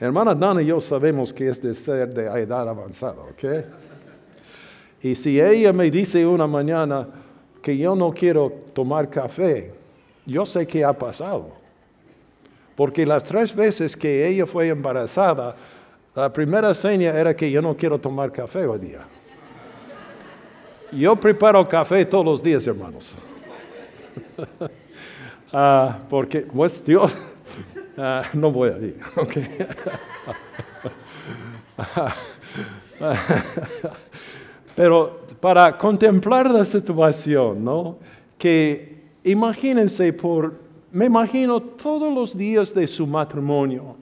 Hermana 0.00 0.34
Dana 0.34 0.62
y 0.62 0.66
yo 0.66 0.80
sabemos 0.80 1.32
que 1.32 1.48
es 1.48 1.60
de 1.60 1.74
ser 1.74 2.12
de 2.14 2.24
edad 2.26 2.66
avanzada, 2.66 3.20
¿ok? 3.20 3.44
Y 5.02 5.14
si 5.14 5.38
ella 5.38 5.74
me 5.74 5.90
dice 5.90 6.26
una 6.26 6.46
mañana 6.46 7.06
que 7.62 7.76
yo 7.76 7.94
no 7.94 8.10
quiero 8.10 8.50
tomar 8.72 9.10
café, 9.10 9.74
yo 10.24 10.46
sé 10.46 10.66
qué 10.66 10.84
ha 10.84 10.94
pasado. 10.94 11.50
Porque 12.74 13.04
las 13.04 13.24
tres 13.24 13.54
veces 13.54 13.94
que 13.94 14.26
ella 14.26 14.46
fue 14.46 14.68
embarazada, 14.68 15.54
la 16.14 16.32
primera 16.32 16.72
seña 16.72 17.10
era 17.10 17.36
que 17.36 17.50
yo 17.50 17.60
no 17.60 17.76
quiero 17.76 17.98
tomar 17.98 18.32
café 18.32 18.66
hoy 18.66 18.78
día. 18.78 19.06
Yo 20.92 21.14
preparo 21.14 21.68
café 21.68 22.06
todos 22.06 22.24
los 22.24 22.42
días, 22.42 22.66
hermanos. 22.66 23.14
Ah, 25.52 25.98
porque, 26.08 26.42
pues 26.42 26.84
Dios, 26.84 27.12
ah, 28.00 28.24
no 28.32 28.50
voy 28.50 28.70
a 28.70 28.78
ir. 28.78 29.00
Okay. 29.16 29.48
Pero 34.76 35.20
para 35.40 35.76
contemplar 35.78 36.50
la 36.50 36.64
situación, 36.64 37.64
¿no? 37.64 37.98
Que 38.36 39.02
imagínense 39.24 40.12
por, 40.12 40.60
me 40.92 41.06
imagino 41.06 41.60
todos 41.60 42.12
los 42.12 42.36
días 42.36 42.74
de 42.74 42.86
su 42.86 43.06
matrimonio, 43.06 43.96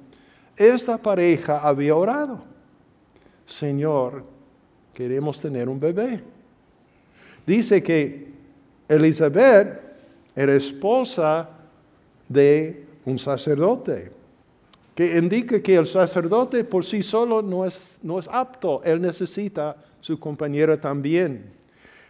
esta 0.56 0.98
pareja 0.98 1.60
había 1.60 1.94
orado, 1.94 2.40
Señor, 3.46 4.24
queremos 4.92 5.40
tener 5.40 5.68
un 5.68 5.78
bebé. 5.78 6.20
Dice 7.46 7.82
que 7.82 8.32
Elizabeth 8.88 9.80
era 10.34 10.54
esposa 10.54 11.48
de 12.28 12.87
un 13.08 13.18
sacerdote, 13.18 14.10
que 14.94 15.16
indica 15.16 15.62
que 15.62 15.76
el 15.76 15.86
sacerdote 15.86 16.64
por 16.64 16.84
sí 16.84 17.02
solo 17.02 17.40
no 17.40 17.64
es, 17.64 17.98
no 18.02 18.18
es 18.18 18.28
apto, 18.28 18.82
él 18.84 19.00
necesita 19.00 19.76
su 20.00 20.18
compañera 20.18 20.80
también. 20.80 21.52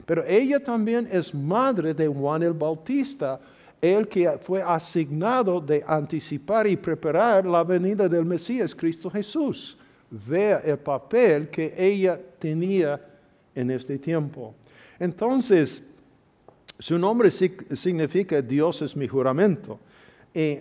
Pero 0.07 0.25
ella 0.27 0.59
también 0.59 1.09
es 1.13 1.35
madre 1.35 1.93
de 1.93 2.09
Juan 2.09 2.43
el 2.43 2.55
Bautista, 2.55 3.39
el 3.81 4.09
que 4.09 4.39
fue 4.39 4.63
asignado 4.63 5.61
de 5.61 5.85
anticipar 5.87 6.67
y 6.67 6.77
preparar 6.77 7.45
la 7.45 7.63
venida 7.63 8.09
del 8.09 8.25
Mesías, 8.25 8.75
Cristo 8.75 9.11
Jesús. 9.11 9.77
Vea 10.11 10.63
el 10.65 10.79
papel 10.79 11.49
que 11.51 11.75
ella 11.77 12.19
tenía 12.39 13.01
en 13.55 13.71
este 13.71 13.99
tiempo. 13.99 14.55
Entonces, 14.99 15.83
su 16.79 16.97
nombre 16.97 17.31
significa 17.31 18.41
Dios 18.41 18.83
es 18.83 18.97
mi 18.97 19.07
juramento. 19.07 19.79
Y 20.33 20.59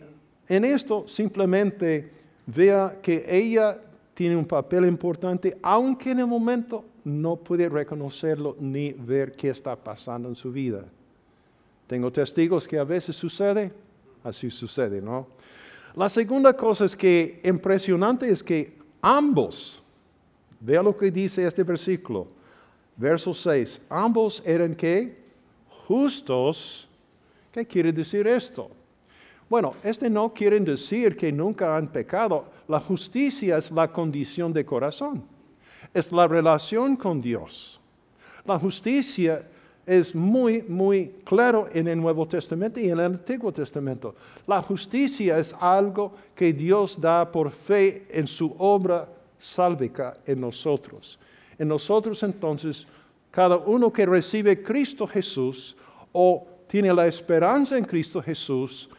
en 0.47 0.65
esto 0.65 1.07
simplemente 1.07 2.09
vea 2.45 2.99
que 3.01 3.25
ella 3.27 3.79
tiene 4.13 4.35
un 4.35 4.45
papel 4.45 4.85
importante, 4.85 5.57
aunque 5.61 6.11
en 6.11 6.19
el 6.19 6.27
momento 6.27 6.85
no 7.03 7.35
puede 7.35 7.69
reconocerlo 7.69 8.55
ni 8.59 8.91
ver 8.91 9.33
qué 9.33 9.49
está 9.49 9.75
pasando 9.75 10.27
en 10.29 10.35
su 10.35 10.51
vida. 10.51 10.85
Tengo 11.85 12.11
testigos 12.11 12.67
que 12.67 12.77
a 12.77 12.83
veces 12.83 13.15
sucede, 13.15 13.71
así 14.23 14.49
sucede, 14.49 15.01
¿no? 15.01 15.27
La 15.95 16.09
segunda 16.09 16.55
cosa 16.55 16.85
es 16.85 16.95
que 16.95 17.41
impresionante 17.43 18.29
es 18.29 18.43
que 18.43 18.77
ambos, 19.01 19.81
vea 20.59 20.83
lo 20.83 20.95
que 20.95 21.09
dice 21.09 21.45
este 21.45 21.63
versículo, 21.63 22.27
verso 22.95 23.33
6, 23.33 23.81
ambos 23.89 24.41
eran 24.45 24.75
que 24.75 25.17
justos. 25.87 26.89
¿Qué 27.51 27.65
quiere 27.65 27.91
decir 27.93 28.27
esto? 28.27 28.69
Bueno, 29.49 29.75
este 29.83 30.09
no 30.09 30.33
quiere 30.33 30.59
decir 30.59 31.15
que 31.15 31.31
nunca 31.31 31.75
han 31.75 31.87
pecado. 31.87 32.45
La 32.67 32.79
justicia 32.79 33.57
es 33.57 33.71
la 33.71 33.91
condición 33.91 34.51
de 34.51 34.65
corazón 34.65 35.23
es 35.93 36.11
la 36.11 36.27
relación 36.27 36.95
con 36.95 37.21
Dios. 37.21 37.79
La 38.45 38.57
justicia 38.59 39.47
es 39.85 40.13
muy, 40.13 40.61
muy 40.63 41.15
claro 41.23 41.69
en 41.71 41.87
el 41.87 41.99
Nuevo 41.99 42.27
Testamento 42.27 42.79
y 42.79 42.85
en 42.85 42.91
el 42.91 42.99
Antiguo 42.99 43.51
Testamento. 43.51 44.15
La 44.45 44.61
justicia 44.61 45.39
es 45.39 45.55
algo 45.59 46.13
que 46.35 46.53
Dios 46.53 46.99
da 46.99 47.29
por 47.31 47.51
fe 47.51 48.05
en 48.09 48.27
su 48.27 48.53
obra 48.57 49.07
sálvica 49.39 50.17
en 50.25 50.41
nosotros. 50.41 51.19
En 51.57 51.67
nosotros 51.69 52.21
entonces, 52.23 52.85
cada 53.31 53.57
uno 53.57 53.91
que 53.91 54.05
recibe 54.05 54.61
Cristo 54.61 55.07
Jesús 55.07 55.75
o 56.11 56.45
tiene 56.67 56.93
la 56.93 57.07
esperanza 57.07 57.77
en 57.77 57.85
Cristo 57.85 58.21
Jesús, 58.21 58.89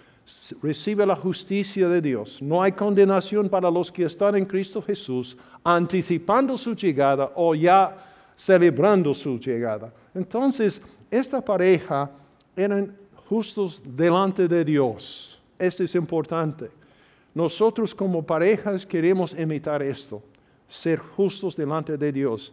recibe 0.62 1.06
la 1.06 1.16
justicia 1.16 1.88
de 1.88 2.00
Dios. 2.00 2.40
No 2.42 2.62
hay 2.62 2.72
condenación 2.72 3.48
para 3.48 3.70
los 3.70 3.90
que 3.90 4.04
están 4.04 4.36
en 4.36 4.44
Cristo 4.44 4.82
Jesús, 4.82 5.36
anticipando 5.64 6.58
su 6.58 6.74
llegada 6.74 7.32
o 7.34 7.54
ya 7.54 7.96
celebrando 8.36 9.14
su 9.14 9.38
llegada. 9.38 9.92
Entonces, 10.14 10.80
esta 11.10 11.40
pareja 11.40 12.10
eran 12.56 12.96
justos 13.28 13.82
delante 13.84 14.48
de 14.48 14.64
Dios. 14.64 15.40
Esto 15.58 15.84
es 15.84 15.94
importante. 15.94 16.70
Nosotros 17.34 17.94
como 17.94 18.22
parejas 18.22 18.86
queremos 18.86 19.34
imitar 19.38 19.82
esto, 19.82 20.22
ser 20.68 20.98
justos 20.98 21.56
delante 21.56 21.96
de 21.96 22.12
Dios. 22.12 22.52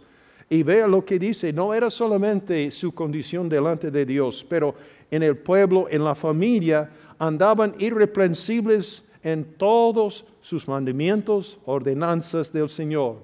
Y 0.49 0.61
vea 0.61 0.87
lo 0.87 1.03
que 1.03 1.17
dice, 1.17 1.51
no 1.51 1.73
era 1.73 1.89
solamente 1.89 2.69
su 2.69 2.93
condición 2.93 3.49
delante 3.49 3.89
de 3.89 4.05
Dios, 4.05 4.45
pero 4.47 4.75
en 5.11 5.23
el 5.23 5.37
pueblo, 5.37 5.87
en 5.89 6.03
la 6.03 6.15
familia, 6.15 6.89
andaban 7.19 7.75
irreprensibles 7.79 9.03
en 9.23 9.43
todos 9.43 10.25
sus 10.41 10.67
mandamientos, 10.67 11.59
ordenanzas 11.65 12.51
del 12.51 12.69
Señor. 12.69 13.17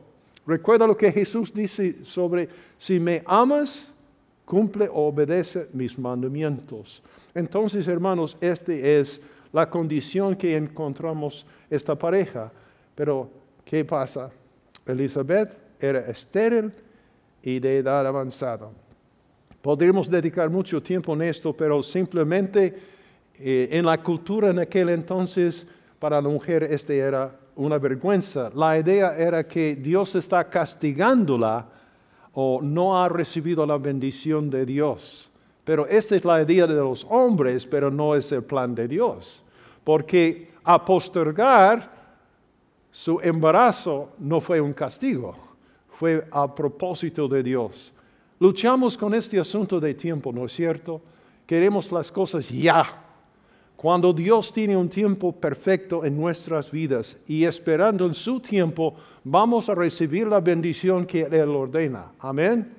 Recuerda 0.45 0.87
lo 0.87 0.97
que 0.97 1.11
Jesús 1.11 1.53
dice 1.53 2.03
sobre, 2.03 2.49
si 2.77 2.99
me 2.99 3.21
amas, 3.25 3.91
cumple 4.45 4.89
o 4.89 5.07
obedece 5.07 5.69
mis 5.73 5.97
mandamientos. 5.97 7.01
Entonces, 7.33 7.87
hermanos, 7.87 8.35
esta 8.41 8.73
es 8.73 9.21
la 9.53 9.69
condición 9.69 10.35
que 10.35 10.57
encontramos 10.57 11.45
esta 11.69 11.95
pareja. 11.95 12.51
Pero, 12.95 13.29
¿qué 13.63 13.85
pasa? 13.85 14.31
Elizabeth 14.85 15.55
era 15.79 15.99
estéril 15.99 16.71
y 17.43 17.59
de 17.59 17.77
edad 17.77 18.05
avanzada. 18.05 18.69
Podríamos 19.61 20.09
dedicar 20.09 20.49
mucho 20.49 20.81
tiempo 20.81 21.13
en 21.13 21.21
esto, 21.23 21.53
pero 21.53 21.83
simplemente 21.83 22.75
eh, 23.37 23.69
en 23.71 23.85
la 23.85 24.01
cultura 24.01 24.49
en 24.49 24.59
aquel 24.59 24.89
entonces, 24.89 25.65
para 25.99 26.21
la 26.21 26.29
mujer, 26.29 26.63
este 26.63 26.97
era 26.97 27.35
una 27.55 27.77
vergüenza. 27.77 28.51
La 28.55 28.77
idea 28.77 29.15
era 29.17 29.47
que 29.47 29.75
Dios 29.75 30.15
está 30.15 30.49
castigándola 30.49 31.67
o 32.33 32.59
no 32.61 32.99
ha 32.99 33.09
recibido 33.09 33.65
la 33.65 33.77
bendición 33.77 34.49
de 34.49 34.65
Dios. 34.65 35.29
Pero 35.63 35.85
esta 35.87 36.15
es 36.15 36.25
la 36.25 36.41
idea 36.41 36.65
de 36.65 36.75
los 36.75 37.05
hombres, 37.09 37.65
pero 37.65 37.91
no 37.91 38.15
es 38.15 38.31
el 38.31 38.43
plan 38.43 38.73
de 38.73 38.87
Dios. 38.87 39.43
Porque 39.83 40.49
a 40.63 40.83
su 42.91 43.19
embarazo 43.21 44.09
no 44.19 44.41
fue 44.41 44.59
un 44.59 44.73
castigo, 44.73 45.35
fue 45.91 46.27
a 46.31 46.53
propósito 46.53 47.27
de 47.27 47.43
Dios. 47.43 47.93
Luchamos 48.41 48.97
con 48.97 49.13
este 49.13 49.39
asunto 49.39 49.79
de 49.79 49.93
tiempo, 49.93 50.33
¿no 50.33 50.45
es 50.45 50.53
cierto? 50.53 50.99
Queremos 51.45 51.91
las 51.91 52.11
cosas 52.11 52.49
ya. 52.49 52.83
Cuando 53.75 54.11
Dios 54.11 54.51
tiene 54.51 54.75
un 54.75 54.89
tiempo 54.89 55.31
perfecto 55.31 56.03
en 56.03 56.17
nuestras 56.17 56.71
vidas 56.71 57.19
y 57.27 57.43
esperando 57.43 58.07
en 58.07 58.15
su 58.15 58.39
tiempo, 58.39 58.95
vamos 59.23 59.69
a 59.69 59.75
recibir 59.75 60.25
la 60.25 60.39
bendición 60.39 61.05
que 61.05 61.21
Él 61.21 61.49
ordena. 61.49 62.13
Amén. 62.17 62.73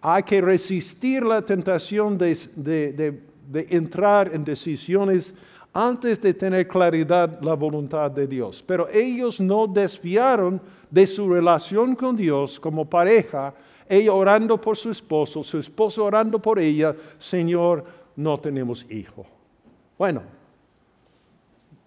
Hay 0.00 0.22
que 0.22 0.40
resistir 0.40 1.22
la 1.26 1.42
tentación 1.42 2.16
de, 2.16 3.20
entrar 3.68 4.32
en 4.32 4.44
decisiones 4.44 5.34
antes 5.78 6.18
de 6.22 6.32
tener 6.32 6.66
claridad 6.66 7.38
la 7.42 7.52
voluntad 7.52 8.10
de 8.10 8.26
Dios. 8.26 8.64
Pero 8.66 8.88
ellos 8.88 9.38
no 9.38 9.66
desviaron 9.66 10.58
de 10.90 11.06
su 11.06 11.28
relación 11.28 11.94
con 11.94 12.16
Dios 12.16 12.58
como 12.58 12.88
pareja, 12.88 13.52
ella 13.86 14.14
orando 14.14 14.58
por 14.58 14.74
su 14.74 14.90
esposo, 14.90 15.44
su 15.44 15.58
esposo 15.58 16.06
orando 16.06 16.40
por 16.40 16.58
ella, 16.58 16.96
Señor, 17.18 17.84
no 18.16 18.40
tenemos 18.40 18.86
hijo. 18.90 19.26
Bueno, 19.98 20.22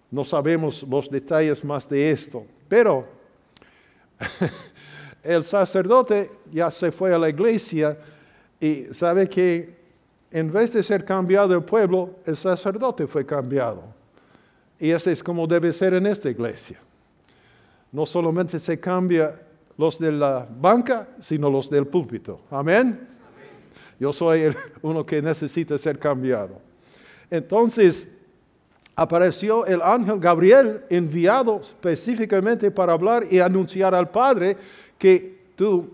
no 0.08 0.22
sabemos 0.22 0.84
los 0.84 1.10
detalles 1.10 1.64
más 1.64 1.88
de 1.88 2.12
esto, 2.12 2.46
pero 2.68 3.08
el 5.24 5.42
sacerdote 5.42 6.30
ya 6.52 6.70
se 6.70 6.92
fue 6.92 7.12
a 7.12 7.18
la 7.18 7.28
iglesia 7.28 7.98
y 8.60 8.84
sabe 8.92 9.28
que 9.28 9.79
en 10.30 10.52
vez 10.52 10.72
de 10.72 10.82
ser 10.82 11.04
cambiado 11.04 11.54
el 11.54 11.62
pueblo, 11.62 12.16
el 12.24 12.36
sacerdote 12.36 13.06
fue 13.06 13.26
cambiado. 13.26 13.82
Y 14.78 14.90
eso 14.90 15.10
es 15.10 15.22
como 15.22 15.46
debe 15.46 15.72
ser 15.72 15.94
en 15.94 16.06
esta 16.06 16.30
iglesia. 16.30 16.78
No 17.92 18.06
solamente 18.06 18.58
se 18.58 18.78
cambia 18.78 19.40
los 19.76 19.98
de 19.98 20.12
la 20.12 20.46
banca, 20.48 21.08
sino 21.20 21.50
los 21.50 21.68
del 21.68 21.86
púlpito. 21.86 22.42
Amén. 22.50 23.00
Yo 23.98 24.12
soy 24.12 24.54
uno 24.82 25.04
que 25.04 25.20
necesita 25.20 25.76
ser 25.78 25.98
cambiado. 25.98 26.60
Entonces, 27.30 28.08
apareció 28.96 29.66
el 29.66 29.80
ángel 29.82 30.18
Gabriel 30.18 30.84
enviado 30.90 31.60
específicamente 31.60 32.70
para 32.70 32.92
hablar 32.92 33.24
y 33.30 33.38
anunciar 33.40 33.94
al 33.94 34.10
Padre 34.10 34.56
que 34.98 35.38
tú, 35.56 35.90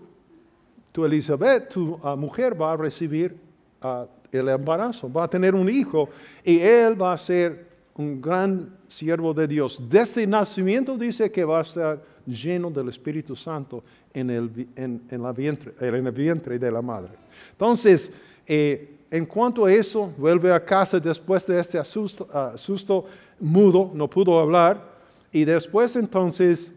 tu 0.91 1.05
Elizabeth, 1.05 1.69
tu 1.69 1.99
ah, 2.03 2.15
mujer 2.15 2.59
va 2.59 2.73
a 2.73 2.77
recibir 2.77 3.37
ah, 3.81 4.05
el 4.31 4.49
embarazo, 4.49 5.11
va 5.11 5.23
a 5.23 5.29
tener 5.29 5.55
un 5.55 5.69
hijo 5.69 6.09
y 6.43 6.59
él 6.59 7.01
va 7.01 7.13
a 7.13 7.17
ser 7.17 7.67
un 7.95 8.21
gran 8.21 8.77
siervo 8.87 9.33
de 9.33 9.47
Dios. 9.47 9.81
Desde 9.89 10.23
el 10.23 10.29
nacimiento 10.29 10.97
dice 10.97 11.31
que 11.31 11.43
va 11.43 11.59
a 11.59 11.61
estar 11.63 12.01
lleno 12.25 12.69
del 12.69 12.89
Espíritu 12.89 13.35
Santo 13.35 13.83
en 14.13 14.29
el, 14.29 14.67
en, 14.75 15.01
la 15.23 15.31
vientre, 15.31 15.73
en 15.79 16.07
el 16.07 16.11
vientre 16.11 16.59
de 16.59 16.71
la 16.71 16.81
madre. 16.81 17.11
Entonces, 17.51 18.11
eh, 18.45 18.97
en 19.09 19.25
cuanto 19.25 19.65
a 19.65 19.71
eso, 19.71 20.11
vuelve 20.17 20.51
a 20.51 20.63
casa 20.63 20.99
después 20.99 21.45
de 21.47 21.59
este 21.59 21.79
asusto, 21.79 23.05
mudo, 23.39 23.91
no 23.93 24.09
pudo 24.09 24.39
hablar. 24.39 24.97
Y 25.31 25.45
después 25.45 25.95
entonces, 25.95 26.71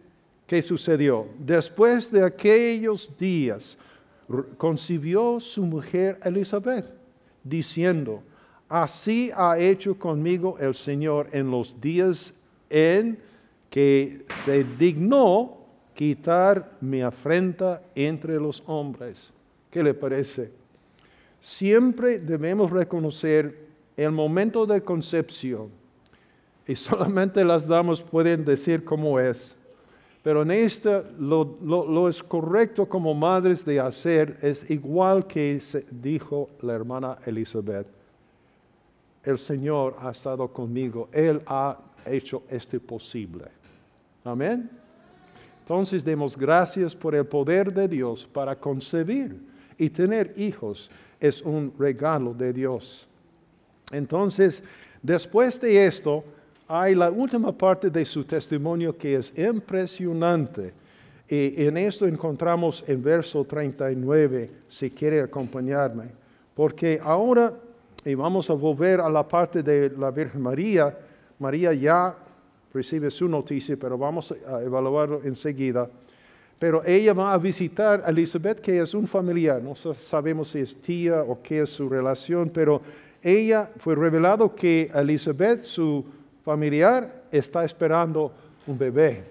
¿qué 0.46 0.62
sucedió? 0.62 1.26
Después 1.38 2.10
de 2.10 2.24
aquellos 2.24 3.16
días, 3.18 3.76
concibió 4.56 5.40
su 5.40 5.64
mujer 5.64 6.20
Elizabeth, 6.22 6.99
diciendo, 7.44 8.22
así 8.68 9.30
ha 9.34 9.58
hecho 9.58 9.98
conmigo 9.98 10.56
el 10.58 10.74
Señor 10.74 11.28
en 11.32 11.50
los 11.50 11.80
días 11.80 12.32
en 12.68 13.18
que 13.68 14.24
se 14.44 14.64
dignó 14.78 15.58
quitar 15.94 16.76
mi 16.80 17.02
afrenta 17.02 17.82
entre 17.94 18.40
los 18.40 18.62
hombres. 18.66 19.32
¿Qué 19.70 19.82
le 19.82 19.94
parece? 19.94 20.50
Siempre 21.40 22.18
debemos 22.18 22.70
reconocer 22.70 23.66
el 23.96 24.10
momento 24.12 24.66
de 24.66 24.82
concepción 24.82 25.68
y 26.66 26.74
solamente 26.74 27.44
las 27.44 27.66
damas 27.66 28.02
pueden 28.02 28.44
decir 28.44 28.84
cómo 28.84 29.18
es. 29.18 29.56
Pero 30.22 30.42
en 30.42 30.50
esto 30.50 31.04
lo, 31.18 31.58
lo, 31.62 32.08
es 32.08 32.22
correcto 32.22 32.86
como 32.86 33.14
madres 33.14 33.64
de 33.64 33.80
hacer 33.80 34.38
es 34.42 34.70
igual 34.70 35.26
que 35.26 35.60
dijo 35.90 36.50
la 36.60 36.74
hermana 36.74 37.18
Elizabeth. 37.24 37.86
El 39.22 39.38
Señor 39.38 39.96
ha 40.00 40.10
estado 40.10 40.48
conmigo, 40.48 41.08
Él 41.12 41.40
ha 41.46 41.78
hecho 42.04 42.42
este 42.50 42.78
posible. 42.78 43.46
Amén. 44.24 44.68
Entonces 45.62 46.04
demos 46.04 46.36
gracias 46.36 46.94
por 46.94 47.14
el 47.14 47.24
poder 47.24 47.72
de 47.72 47.88
Dios 47.88 48.28
para 48.30 48.56
concebir 48.56 49.40
y 49.78 49.88
tener 49.88 50.34
hijos 50.36 50.90
es 51.18 51.40
un 51.42 51.72
regalo 51.78 52.34
de 52.34 52.52
Dios. 52.52 53.06
Entonces, 53.92 54.62
después 55.02 55.60
de 55.60 55.86
esto, 55.86 56.24
hay 56.72 56.94
la 56.94 57.10
última 57.10 57.50
parte 57.50 57.90
de 57.90 58.04
su 58.04 58.22
testimonio 58.22 58.96
que 58.96 59.16
es 59.16 59.36
impresionante. 59.36 60.72
Y 61.28 61.64
en 61.64 61.76
esto 61.76 62.06
encontramos 62.06 62.84
en 62.86 63.02
verso 63.02 63.44
39, 63.44 64.50
si 64.68 64.90
quiere 64.90 65.20
acompañarme. 65.20 66.04
Porque 66.54 67.00
ahora, 67.02 67.52
y 68.04 68.14
vamos 68.14 68.48
a 68.50 68.54
volver 68.54 69.00
a 69.00 69.10
la 69.10 69.26
parte 69.26 69.64
de 69.64 69.90
la 69.90 70.12
Virgen 70.12 70.42
María, 70.42 70.96
María 71.40 71.72
ya 71.72 72.14
recibe 72.72 73.10
su 73.10 73.26
noticia, 73.28 73.76
pero 73.76 73.98
vamos 73.98 74.32
a 74.46 74.62
evaluarlo 74.62 75.22
enseguida 75.24 75.90
pero 76.60 76.84
ella 76.84 77.14
va 77.14 77.32
a 77.32 77.38
visitar 77.38 78.02
a 78.04 78.10
Elizabeth, 78.10 78.60
que 78.60 78.80
es 78.80 78.92
un 78.92 79.06
familiar, 79.06 79.62
no 79.62 79.74
sabemos 79.74 80.50
si 80.50 80.58
es 80.58 80.76
tía 80.76 81.22
o 81.22 81.40
qué 81.42 81.62
es 81.62 81.70
su 81.70 81.88
relación, 81.88 82.50
pero 82.50 82.82
ella 83.22 83.70
fue 83.78 83.94
revelado 83.94 84.54
que 84.54 84.90
Elizabeth, 84.94 85.62
su 85.62 86.04
familiar, 86.44 87.24
está 87.30 87.64
esperando 87.64 88.32
un 88.66 88.78
bebé. 88.78 89.24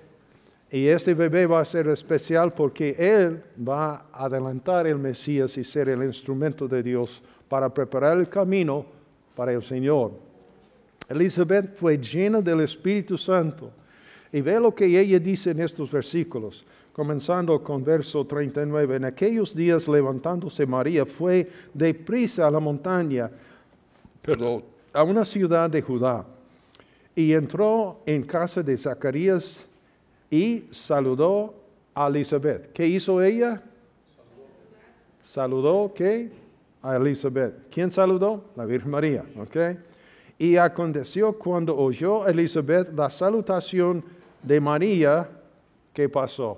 Y 0.72 0.88
este 0.88 1.14
bebé 1.14 1.46
va 1.46 1.62
a 1.62 1.66
ser 1.66 1.88
especial 1.88 2.54
porque 2.54 2.96
él 2.98 3.44
va 3.68 4.06
a 4.12 4.26
adelantar 4.26 4.86
el 4.86 5.00
Mesías 5.00 5.58
y 5.58 5.64
ser 5.64 5.90
el 5.90 6.04
instrumento 6.04 6.68
de 6.68 6.84
Dios 6.84 7.24
para 7.48 7.74
preparar 7.74 8.18
el 8.18 8.30
camino 8.30 8.86
para 9.36 9.52
el 9.52 9.64
Señor. 9.64 10.12
Elizabeth 11.08 11.76
fue 11.76 11.98
llena 11.98 12.42
del 12.42 12.62
Espíritu 12.62 13.18
Santo. 13.18 13.72
Y 14.32 14.42
ve 14.42 14.60
lo 14.60 14.76
que 14.76 14.86
ella 14.86 15.18
dice 15.18 15.50
en 15.52 15.60
estos 15.62 15.92
versículos 15.92 16.64
comenzando 17.00 17.64
con 17.64 17.82
verso 17.82 18.26
39. 18.26 18.98
En 18.98 19.06
aquellos 19.06 19.56
días 19.56 19.88
levantándose 19.88 20.68
María 20.68 21.06
fue 21.06 21.50
deprisa 21.74 22.46
a 22.46 22.52
la 22.52 22.60
montaña, 22.60 23.32
perdón, 24.22 24.66
a 24.92 25.04
una 25.04 25.24
ciudad 25.24 25.70
de 25.70 25.82
Judá, 25.82 26.26
y 27.20 27.34
entró 27.34 28.00
en 28.06 28.24
casa 28.24 28.64
de 28.64 28.78
Zacarías 28.78 29.68
y 30.32 30.64
saludó 30.72 31.54
a 31.94 32.08
Elizabeth. 32.08 32.72
¿Qué 32.72 32.88
hizo 32.88 33.22
ella? 33.22 33.62
Saludó, 35.22 35.92
¿qué? 35.94 36.32
A 36.82 36.96
Elizabeth. 36.96 37.68
¿Quién 37.70 37.92
saludó? 37.92 38.46
La 38.56 38.66
Virgen 38.66 38.90
María. 38.90 39.26
Y 40.38 40.56
aconteció 40.56 41.38
cuando 41.38 41.76
oyó 41.76 42.26
Elizabeth 42.26 42.94
la 42.96 43.10
salutación 43.10 44.02
de 44.42 44.62
María, 44.62 45.30
¿qué 45.92 46.08
pasó? 46.08 46.58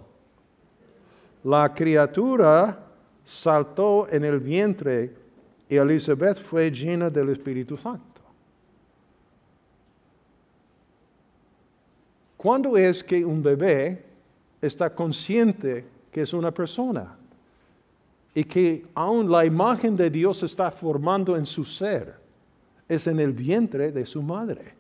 la 1.43 1.73
criatura 1.73 2.77
saltó 3.25 4.07
en 4.11 4.25
el 4.25 4.39
vientre 4.39 5.11
y 5.67 5.75
Elizabeth 5.75 6.39
fue 6.39 6.69
llena 6.69 7.09
del 7.09 7.29
Espíritu 7.29 7.77
Santo. 7.77 8.10
¿Cuándo 12.41 12.75
es 12.75 13.03
que 13.03 13.23
un 13.23 13.43
bebé 13.43 14.03
está 14.59 14.89
consciente 14.95 15.85
que 16.11 16.23
es 16.23 16.33
una 16.33 16.51
persona 16.51 17.15
y 18.33 18.43
que 18.43 18.83
aún 18.95 19.31
la 19.31 19.45
imagen 19.45 19.95
de 19.95 20.09
Dios 20.09 20.41
está 20.41 20.71
formando 20.71 21.37
en 21.37 21.45
su 21.45 21.63
ser, 21.63 22.15
es 22.89 23.05
en 23.05 23.19
el 23.19 23.31
vientre 23.31 23.91
de 23.91 24.07
su 24.07 24.23
madre. 24.23 24.73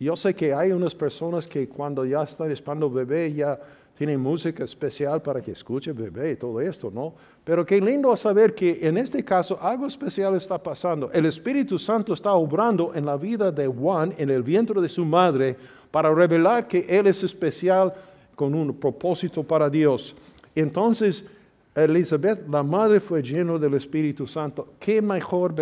Yo 0.00 0.16
sé 0.16 0.34
que 0.34 0.52
hay 0.52 0.72
unas 0.72 0.96
personas 0.96 1.46
que 1.46 1.68
cuando 1.68 2.04
ya 2.04 2.24
están 2.24 2.50
esperando 2.50 2.90
bebé 2.90 3.32
ya 3.32 3.60
tienen 3.96 4.20
música 4.20 4.64
especial 4.64 5.22
para 5.22 5.40
que 5.40 5.52
escuche 5.52 5.92
bebé 5.92 6.32
y 6.32 6.36
todo 6.36 6.60
esto, 6.60 6.90
¿no? 6.92 7.14
Pero 7.44 7.64
qué 7.64 7.80
lindo 7.80 8.14
saber 8.16 8.54
que 8.54 8.80
en 8.82 8.98
este 8.98 9.24
caso 9.24 9.56
algo 9.60 9.86
especial 9.86 10.34
está 10.34 10.60
pasando. 10.60 11.10
El 11.12 11.26
Espíritu 11.26 11.78
Santo 11.78 12.12
está 12.12 12.32
obrando 12.32 12.92
en 12.94 13.06
la 13.06 13.16
vida 13.16 13.52
de 13.52 13.68
Juan, 13.68 14.12
en 14.18 14.30
el 14.30 14.42
vientre 14.42 14.80
de 14.80 14.88
su 14.88 15.04
madre, 15.04 15.56
para 15.92 16.12
revelar 16.12 16.66
que 16.66 16.84
él 16.88 17.06
es 17.06 17.22
especial 17.22 17.94
con 18.34 18.52
un 18.52 18.74
propósito 18.74 19.44
para 19.44 19.70
Dios. 19.70 20.16
Entonces, 20.56 21.24
Elizabeth, 21.72 22.48
la 22.48 22.64
madre 22.64 22.98
fue 22.98 23.22
llena 23.22 23.58
del 23.58 23.74
Espíritu 23.74 24.26
Santo. 24.26 24.74
¿Qué 24.80 25.00
mejor, 25.00 25.54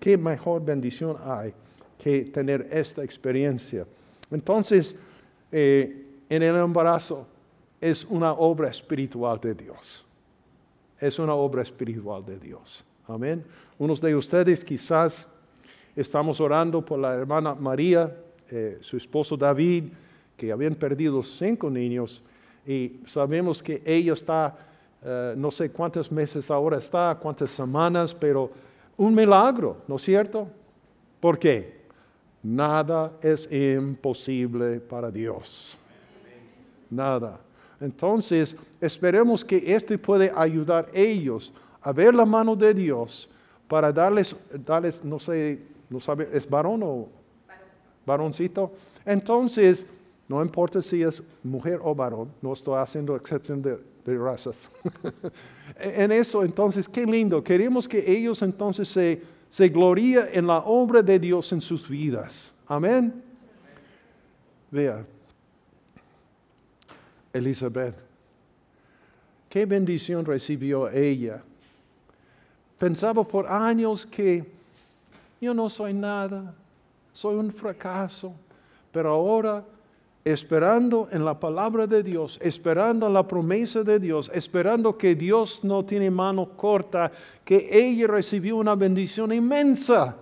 qué 0.00 0.18
mejor 0.18 0.64
bendición 0.64 1.16
hay 1.24 1.52
que 2.02 2.22
tener 2.22 2.68
esta 2.72 3.04
experiencia? 3.04 3.86
Entonces, 4.32 4.96
eh, 5.52 6.04
en 6.28 6.42
el 6.42 6.56
embarazo 6.56 7.26
es 7.90 8.04
una 8.04 8.32
obra 8.32 8.68
espiritual 8.68 9.38
de 9.40 9.54
Dios. 9.54 10.04
Es 10.98 11.18
una 11.18 11.34
obra 11.34 11.62
espiritual 11.62 12.24
de 12.24 12.38
Dios. 12.38 12.84
Amén. 13.06 13.44
Unos 13.78 14.00
de 14.00 14.16
ustedes 14.16 14.64
quizás 14.64 15.28
estamos 15.94 16.40
orando 16.40 16.84
por 16.84 16.98
la 16.98 17.14
hermana 17.14 17.54
María, 17.54 18.12
eh, 18.50 18.78
su 18.80 18.96
esposo 18.96 19.36
David, 19.36 19.84
que 20.36 20.50
habían 20.50 20.74
perdido 20.74 21.22
cinco 21.22 21.70
niños 21.70 22.22
y 22.66 23.00
sabemos 23.06 23.62
que 23.62 23.80
ella 23.84 24.14
está, 24.14 24.56
eh, 25.02 25.34
no 25.36 25.50
sé 25.50 25.70
cuántos 25.70 26.10
meses 26.10 26.50
ahora 26.50 26.78
está, 26.78 27.16
cuántas 27.20 27.52
semanas, 27.52 28.12
pero 28.12 28.50
un 28.96 29.14
milagro, 29.14 29.82
¿no 29.86 29.96
es 29.96 30.02
cierto? 30.02 30.48
¿Por 31.20 31.38
qué? 31.38 31.76
Nada 32.42 33.12
es 33.22 33.48
imposible 33.50 34.80
para 34.80 35.10
Dios. 35.10 35.78
Nada. 36.90 37.45
Entonces, 37.80 38.56
esperemos 38.80 39.44
que 39.44 39.74
este 39.74 39.98
puede 39.98 40.32
ayudar 40.34 40.88
a 40.92 40.98
ellos 40.98 41.52
a 41.82 41.92
ver 41.92 42.14
la 42.14 42.24
mano 42.24 42.56
de 42.56 42.74
Dios 42.74 43.28
para 43.68 43.92
darles, 43.92 44.34
darles 44.64 45.04
no 45.04 45.18
sé, 45.18 45.60
no 45.88 46.00
sabe, 46.00 46.28
¿es 46.32 46.48
varón 46.48 46.82
o 46.82 47.08
varoncito? 48.04 48.72
Entonces, 49.04 49.86
no 50.28 50.42
importa 50.42 50.82
si 50.82 51.02
es 51.02 51.22
mujer 51.42 51.80
o 51.82 51.94
varón, 51.94 52.28
no 52.42 52.52
estoy 52.52 52.78
haciendo 52.78 53.14
excepción 53.14 53.62
de, 53.62 53.78
razas. 54.18 54.68
en 55.80 56.12
eso, 56.12 56.44
entonces, 56.44 56.88
qué 56.88 57.04
lindo. 57.04 57.42
Queremos 57.42 57.88
que 57.88 58.04
ellos 58.10 58.40
entonces 58.42 58.88
se, 58.88 59.20
se 59.50 59.68
gloríen 59.68 60.26
en 60.32 60.46
la 60.46 60.58
obra 60.58 61.02
de 61.02 61.18
Dios 61.18 61.52
en 61.52 61.60
sus 61.60 61.88
vidas. 61.88 62.52
Amén. 62.68 63.22
Vea, 64.70 65.04
Elizabeth, 67.36 67.94
qué 69.48 69.66
bendición 69.66 70.24
recibió 70.24 70.88
ella. 70.90 71.42
Pensaba 72.78 73.24
por 73.24 73.46
años 73.46 74.04
que 74.06 74.44
yo 75.40 75.54
no 75.54 75.68
soy 75.70 75.94
nada, 75.94 76.54
soy 77.12 77.36
un 77.36 77.52
fracaso, 77.52 78.32
pero 78.92 79.10
ahora 79.10 79.64
esperando 80.26 81.08
en 81.12 81.24
la 81.24 81.38
palabra 81.38 81.86
de 81.86 82.02
Dios, 82.02 82.38
esperando 82.42 83.08
la 83.08 83.26
promesa 83.26 83.84
de 83.84 84.00
Dios, 84.00 84.28
esperando 84.34 84.98
que 84.98 85.14
Dios 85.14 85.60
no 85.62 85.84
tiene 85.84 86.10
mano 86.10 86.48
corta, 86.56 87.12
que 87.44 87.68
ella 87.70 88.08
recibió 88.08 88.56
una 88.56 88.74
bendición 88.74 89.32
inmensa. 89.32 90.16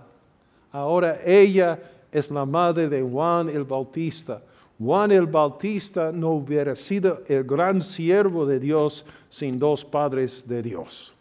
Ahora 0.71 1.17
ella 1.25 1.79
es 2.11 2.29
la 2.29 2.45
madre 2.45 2.87
de 2.87 3.01
Juan 3.01 3.49
el 3.49 3.63
Bautista. 3.63 4.41
Juan 4.77 5.11
el 5.11 5.25
Bautista 5.25 6.11
no 6.11 6.31
hubiera 6.31 6.75
sido 6.75 7.23
el 7.27 7.43
gran 7.43 7.81
siervo 7.81 8.45
de 8.45 8.59
Dios 8.59 9.05
sin 9.29 9.57
dos 9.57 9.85
padres 9.85 10.45
de 10.47 10.61
Dios. 10.61 11.13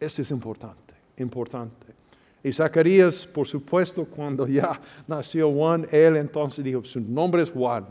Eso 0.00 0.22
es 0.22 0.30
importante, 0.30 0.94
importante. 1.18 1.86
Y 2.42 2.52
Zacarías, 2.52 3.26
por 3.26 3.46
supuesto, 3.46 4.04
cuando 4.04 4.46
ya 4.48 4.80
nació 5.06 5.52
Juan, 5.52 5.86
él 5.90 6.16
entonces 6.16 6.64
dijo, 6.64 6.84
su 6.84 7.00
nombre 7.00 7.42
es 7.42 7.50
Juan. 7.50 7.86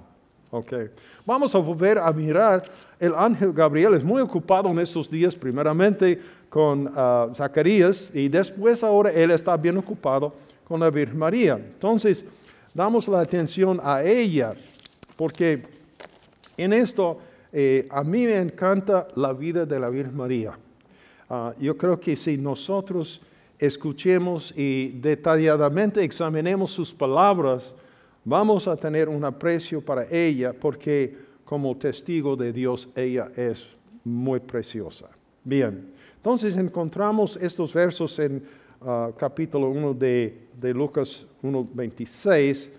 Okay. 0.51 0.89
Vamos 1.25 1.53
a 1.53 1.57
volver 1.57 1.97
a 1.97 2.13
mirar. 2.13 2.63
El 2.97 3.13
ángel 3.15 3.51
Gabriel 3.51 3.93
es 3.95 4.03
muy 4.03 4.21
ocupado 4.21 4.69
en 4.69 4.79
estos 4.79 5.09
días, 5.09 5.35
primeramente 5.35 6.21
con 6.49 6.87
uh, 6.87 7.35
Zacarías, 7.35 8.09
y 8.13 8.29
después 8.29 8.81
ahora 8.81 9.11
él 9.11 9.31
está 9.31 9.57
bien 9.57 9.77
ocupado 9.77 10.33
con 10.63 10.79
la 10.79 10.89
Virgen 10.89 11.17
María. 11.17 11.55
Entonces, 11.55 12.23
damos 12.75 13.07
la 13.07 13.21
atención 13.21 13.79
a 13.81 14.03
ella, 14.03 14.53
porque 15.15 15.63
en 16.57 16.73
esto 16.73 17.17
eh, 17.51 17.87
a 17.89 18.03
mí 18.03 18.25
me 18.25 18.37
encanta 18.37 19.07
la 19.15 19.31
vida 19.31 19.65
de 19.65 19.79
la 19.79 19.89
Virgen 19.89 20.15
María. 20.15 20.59
Uh, 21.29 21.59
yo 21.59 21.75
creo 21.75 21.99
que 21.99 22.15
si 22.15 22.37
nosotros 22.37 23.21
escuchemos 23.57 24.53
y 24.55 24.89
detalladamente 24.99 26.03
examinemos 26.03 26.71
sus 26.71 26.93
palabras, 26.93 27.73
vamos 28.25 28.67
a 28.67 28.75
tener 28.75 29.07
un 29.07 29.23
aprecio 29.23 29.79
para 29.81 30.05
ella 30.11 30.53
porque 30.53 31.17
como 31.45 31.75
testigo 31.77 32.35
de 32.35 32.51
Dios 32.51 32.89
ella 32.93 33.31
es 33.35 33.67
muy 34.03 34.41
preciosa. 34.41 35.09
Bien, 35.43 35.93
entonces 36.17 36.57
encontramos 36.57 37.37
estos 37.37 37.73
versos 37.73 38.19
en 38.19 38.43
uh, 38.85 39.11
capítulo 39.17 39.69
1 39.69 39.93
de, 39.93 40.47
de 40.53 40.73
Lucas 40.73 41.25
1.26. 41.43 42.69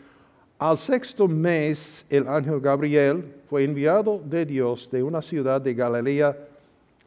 Al 0.59 0.77
sexto 0.79 1.29
mes 1.29 2.07
el 2.09 2.27
ángel 2.29 2.61
Gabriel 2.61 3.35
fue 3.49 3.64
enviado 3.64 4.23
de 4.25 4.47
Dios 4.47 4.90
de 4.90 5.03
una 5.03 5.21
ciudad 5.21 5.61
de 5.61 5.75
Galilea, 5.75 6.37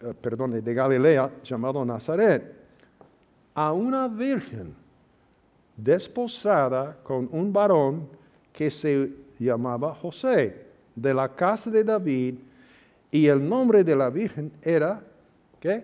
uh, 0.03 0.13
perdón, 0.13 0.61
de 0.61 0.73
Galilea 0.73 1.31
llamado 1.43 1.83
Nazaret 1.85 2.59
a 3.55 3.73
una 3.73 4.07
virgen 4.07 4.73
desposada 5.75 6.97
con 7.03 7.27
un 7.31 7.51
varón 7.51 8.07
que 8.53 8.69
se 8.69 9.11
llamaba 9.37 9.95
José, 9.95 10.65
de 10.95 11.13
la 11.13 11.27
casa 11.27 11.69
de 11.69 11.83
David, 11.83 12.35
y 13.11 13.27
el 13.27 13.47
nombre 13.47 13.83
de 13.83 13.95
la 13.95 14.09
virgen 14.09 14.51
era, 14.61 15.01
¿qué? 15.59 15.83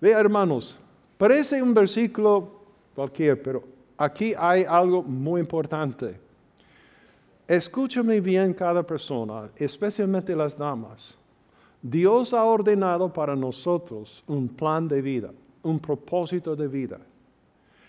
Vea 0.00 0.20
hermanos, 0.20 0.78
parece 1.24 1.62
un 1.62 1.72
versículo 1.72 2.50
cualquier, 2.94 3.42
pero 3.42 3.64
aquí 3.96 4.34
hay 4.36 4.64
algo 4.64 5.02
muy 5.02 5.40
importante. 5.40 6.20
Escúchame 7.48 8.20
bien 8.20 8.52
cada 8.52 8.82
persona, 8.82 9.48
especialmente 9.56 10.36
las 10.36 10.56
damas. 10.56 11.16
Dios 11.80 12.34
ha 12.34 12.44
ordenado 12.44 13.10
para 13.10 13.34
nosotros 13.34 14.22
un 14.26 14.48
plan 14.48 14.86
de 14.86 15.00
vida 15.00 15.30
un 15.64 15.78
propósito 15.80 16.54
de 16.54 16.68
vida. 16.68 17.00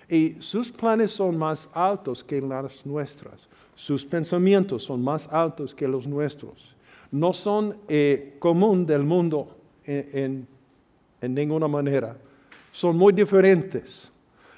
Y 0.10 0.38
sus 0.40 0.72
planes 0.72 1.12
son 1.12 1.38
más 1.38 1.70
altos 1.74 2.24
que 2.24 2.40
las 2.40 2.86
nuestras. 2.86 3.50
Sus 3.76 4.06
pensamientos 4.06 4.84
son 4.84 5.04
más 5.04 5.28
altos 5.28 5.76
que 5.76 5.86
los 5.88 6.08
nuestros. 6.08 6.74
No 7.12 7.34
son 7.34 7.76
eh, 7.90 8.38
común 8.40 8.86
del 8.86 9.04
mundo 9.04 9.58
en, 9.84 10.48
en 11.20 11.34
ninguna 11.34 11.68
manera. 11.68 12.16
Son 12.76 12.98
muy 12.98 13.14
diferentes. 13.14 14.12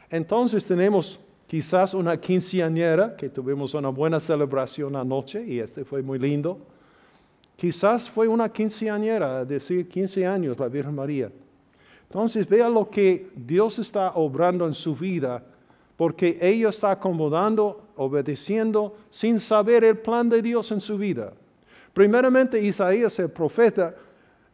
Entonces 0.10 0.66
tenemos 0.66 1.20
quizás 1.46 1.94
una 1.94 2.20
quinceañera, 2.20 3.16
que 3.16 3.30
tuvimos 3.30 3.76
una 3.76 3.90
buena 3.90 4.20
celebración 4.20 4.96
anoche 4.96 5.46
y 5.46 5.60
este 5.60 5.86
fue 5.86 6.02
muy 6.02 6.18
lindo. 6.18 6.58
Quizás 7.56 8.10
fue 8.10 8.28
una 8.28 8.50
quinceañera, 8.50 9.46
decir 9.46 9.88
15 9.88 10.26
años, 10.26 10.58
la 10.58 10.68
Virgen 10.68 10.96
María. 10.96 11.32
Entonces 12.10 12.50
vea 12.50 12.68
lo 12.70 12.90
que 12.90 13.30
Dios 13.36 13.78
está 13.78 14.14
obrando 14.16 14.66
en 14.66 14.74
su 14.74 14.96
vida, 14.96 15.44
porque 15.96 16.40
ella 16.42 16.70
está 16.70 16.90
acomodando, 16.90 17.84
obedeciendo, 17.98 18.96
sin 19.12 19.40
saber 19.40 19.84
el 19.84 20.00
plan 20.00 20.28
de 20.28 20.42
Dios 20.42 20.72
en 20.72 20.82
su 20.82 20.98
vida. 20.98 21.34
Primeramente 21.94 22.60
Isaías, 22.60 23.20
el 23.20 23.30
profeta, 23.30 23.94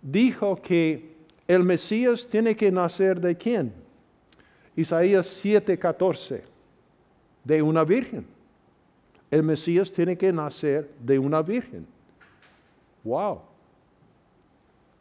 dijo 0.01 0.57
que 0.61 1.12
el 1.47 1.63
Mesías 1.63 2.27
tiene 2.27 2.55
que 2.55 2.71
nacer 2.71 3.19
de 3.19 3.35
quién? 3.37 3.73
Isaías 4.75 5.27
7:14, 5.43 6.43
de 7.43 7.61
una 7.61 7.83
virgen. 7.83 8.25
El 9.29 9.43
Mesías 9.43 9.91
tiene 9.91 10.17
que 10.17 10.31
nacer 10.31 10.89
de 10.99 11.19
una 11.19 11.41
virgen. 11.41 11.85
Wow. 13.03 13.41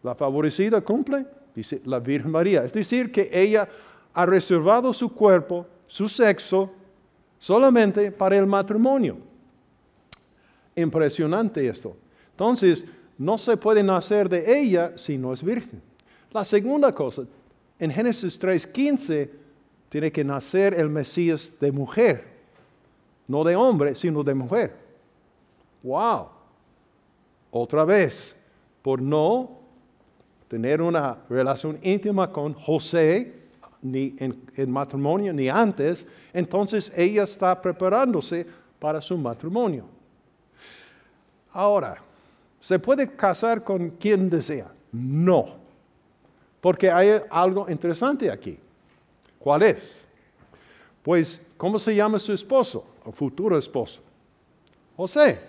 ¿La 0.02 0.14
favorecida 0.14 0.80
cumple? 0.80 1.26
dice 1.54 1.80
la 1.84 2.00
Virgen 2.00 2.30
María. 2.30 2.64
Es 2.64 2.72
decir, 2.72 3.12
que 3.12 3.28
ella 3.32 3.68
ha 4.14 4.26
reservado 4.26 4.92
su 4.92 5.12
cuerpo, 5.12 5.66
su 5.86 6.08
sexo, 6.08 6.70
solamente 7.38 8.10
para 8.10 8.36
el 8.36 8.46
matrimonio. 8.46 9.18
Impresionante 10.74 11.68
esto. 11.68 11.96
Entonces, 12.30 12.84
no 13.18 13.36
se 13.36 13.56
puede 13.56 13.82
nacer 13.82 14.28
de 14.28 14.60
ella 14.60 14.96
si 14.96 15.18
no 15.18 15.32
es 15.32 15.42
virgen. 15.42 15.82
La 16.32 16.44
segunda 16.44 16.92
cosa, 16.92 17.22
en 17.78 17.90
Génesis 17.90 18.38
3:15, 18.38 19.30
tiene 19.88 20.10
que 20.10 20.24
nacer 20.24 20.72
el 20.74 20.88
Mesías 20.88 21.52
de 21.60 21.70
mujer, 21.70 22.24
no 23.28 23.44
de 23.44 23.54
hombre, 23.54 23.94
sino 23.94 24.22
de 24.22 24.34
mujer. 24.34 24.74
¡Wow! 25.82 26.28
Otra 27.50 27.84
vez, 27.84 28.34
por 28.80 29.02
no 29.02 29.58
tener 30.48 30.80
una 30.80 31.18
relación 31.28 31.78
íntima 31.82 32.32
con 32.32 32.54
José, 32.54 33.42
ni 33.82 34.14
en, 34.18 34.70
matrimonio, 34.70 35.32
ni 35.32 35.48
antes, 35.48 36.06
entonces 36.32 36.90
ella 36.96 37.24
está 37.24 37.60
preparándose 37.60 38.46
para 38.78 39.00
su 39.00 39.18
matrimonio. 39.18 39.84
Ahora, 41.52 41.98
¿se 42.60 42.78
puede 42.78 43.14
casar 43.14 43.62
con 43.62 43.90
quien 43.90 44.30
desea? 44.30 44.72
No, 44.92 45.61
porque 46.62 46.90
hay 46.90 47.20
algo 47.28 47.68
interesante 47.68 48.30
aquí. 48.30 48.58
¿Cuál 49.38 49.64
es? 49.64 50.02
Pues, 51.02 51.38
¿cómo 51.58 51.78
se 51.78 51.94
llama 51.94 52.18
su 52.18 52.32
esposo 52.32 52.86
o 53.04 53.12
futuro 53.12 53.58
esposo? 53.58 54.00
José. 54.96 55.40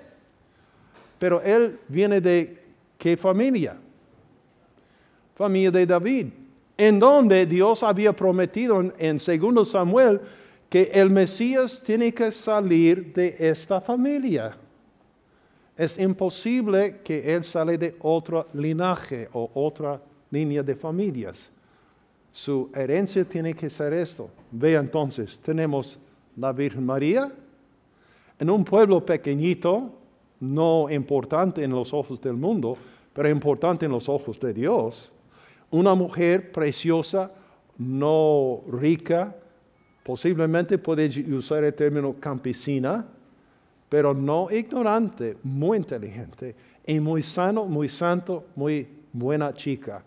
Pero 1.20 1.40
él 1.42 1.80
viene 1.88 2.20
de 2.20 2.62
qué 2.98 3.16
familia? 3.16 3.78
Familia 5.36 5.72
de 5.72 5.86
David 5.86 6.28
en 6.78 7.00
donde 7.00 7.46
Dios 7.46 7.84
había 7.84 8.14
prometido 8.14 8.82
en, 8.98 9.18
2 9.18 9.70
Samuel 9.70 10.20
que 10.70 10.90
el 10.94 11.10
Mesías 11.10 11.82
tiene 11.84 12.14
que 12.14 12.32
salir 12.32 13.14
de 13.14 13.36
esta 13.38 13.80
familia. 13.80 14.58
Es 15.78 16.00
imposible 16.00 17.02
que 17.04 17.36
él 17.36 17.44
sale 17.44 17.78
de 17.78 17.96
otro 18.00 18.48
linaje 18.54 19.30
o 19.34 19.52
otra 19.54 20.02
línea 20.34 20.64
de 20.64 20.76
familias. 20.76 21.52
Su 22.32 22.72
herencia 22.74 23.24
tiene 23.24 23.54
que 23.54 23.70
ser 23.70 23.94
esto. 23.94 24.30
Ve 24.52 24.74
entonces, 24.74 25.40
tenemos 25.40 26.00
la 26.36 26.52
Virgen 26.52 26.86
María 26.86 27.32
en 28.40 28.50
un 28.50 28.66
pueblo 28.66 29.06
pequeñito, 29.06 29.92
no 30.40 30.90
importante 30.90 31.64
en 31.64 31.72
los 31.72 31.94
ojos 31.94 32.20
del 32.20 32.34
mundo, 32.34 32.76
pero 33.14 33.30
importante 33.30 33.86
en 33.86 33.92
los 33.92 34.10
ojos 34.10 34.40
de 34.40 34.54
Dios 34.54 35.12
una 35.70 35.96
mujer 35.96 36.52
preciosa, 36.52 37.32
no 37.80 38.62
rica, 38.72 39.36
posiblemente 40.04 40.78
puede 40.78 41.08
usar 41.34 41.64
el 41.64 41.74
término 41.74 42.16
campesina, 42.20 43.06
pero 43.90 44.14
no 44.14 44.50
ignorante, 44.52 45.38
muy 45.42 45.78
inteligente 45.78 46.56
y 46.86 47.00
muy 47.00 47.24
sano, 47.24 47.66
muy 47.66 47.90
santo, 47.90 48.46
muy 48.56 48.88
buena 49.12 49.52
chica. 49.54 50.04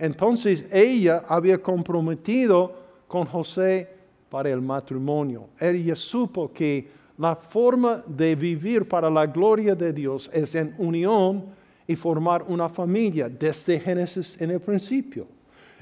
Entonces 0.00 0.64
ella 0.72 1.24
había 1.28 1.58
comprometido 1.58 2.72
con 3.06 3.26
José 3.26 3.86
para 4.30 4.48
el 4.48 4.62
matrimonio. 4.62 5.48
Ella 5.60 5.94
supo 5.94 6.50
que 6.50 6.88
la 7.18 7.36
forma 7.36 8.02
de 8.06 8.34
vivir 8.34 8.88
para 8.88 9.10
la 9.10 9.26
gloria 9.26 9.74
de 9.74 9.92
Dios 9.92 10.30
es 10.32 10.54
en 10.54 10.74
unión 10.78 11.44
y 11.86 11.96
formar 11.96 12.42
una 12.48 12.66
familia 12.70 13.28
desde 13.28 13.78
Génesis 13.78 14.40
en 14.40 14.52
el 14.52 14.60
principio. 14.60 15.26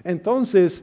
Entonces, 0.02 0.82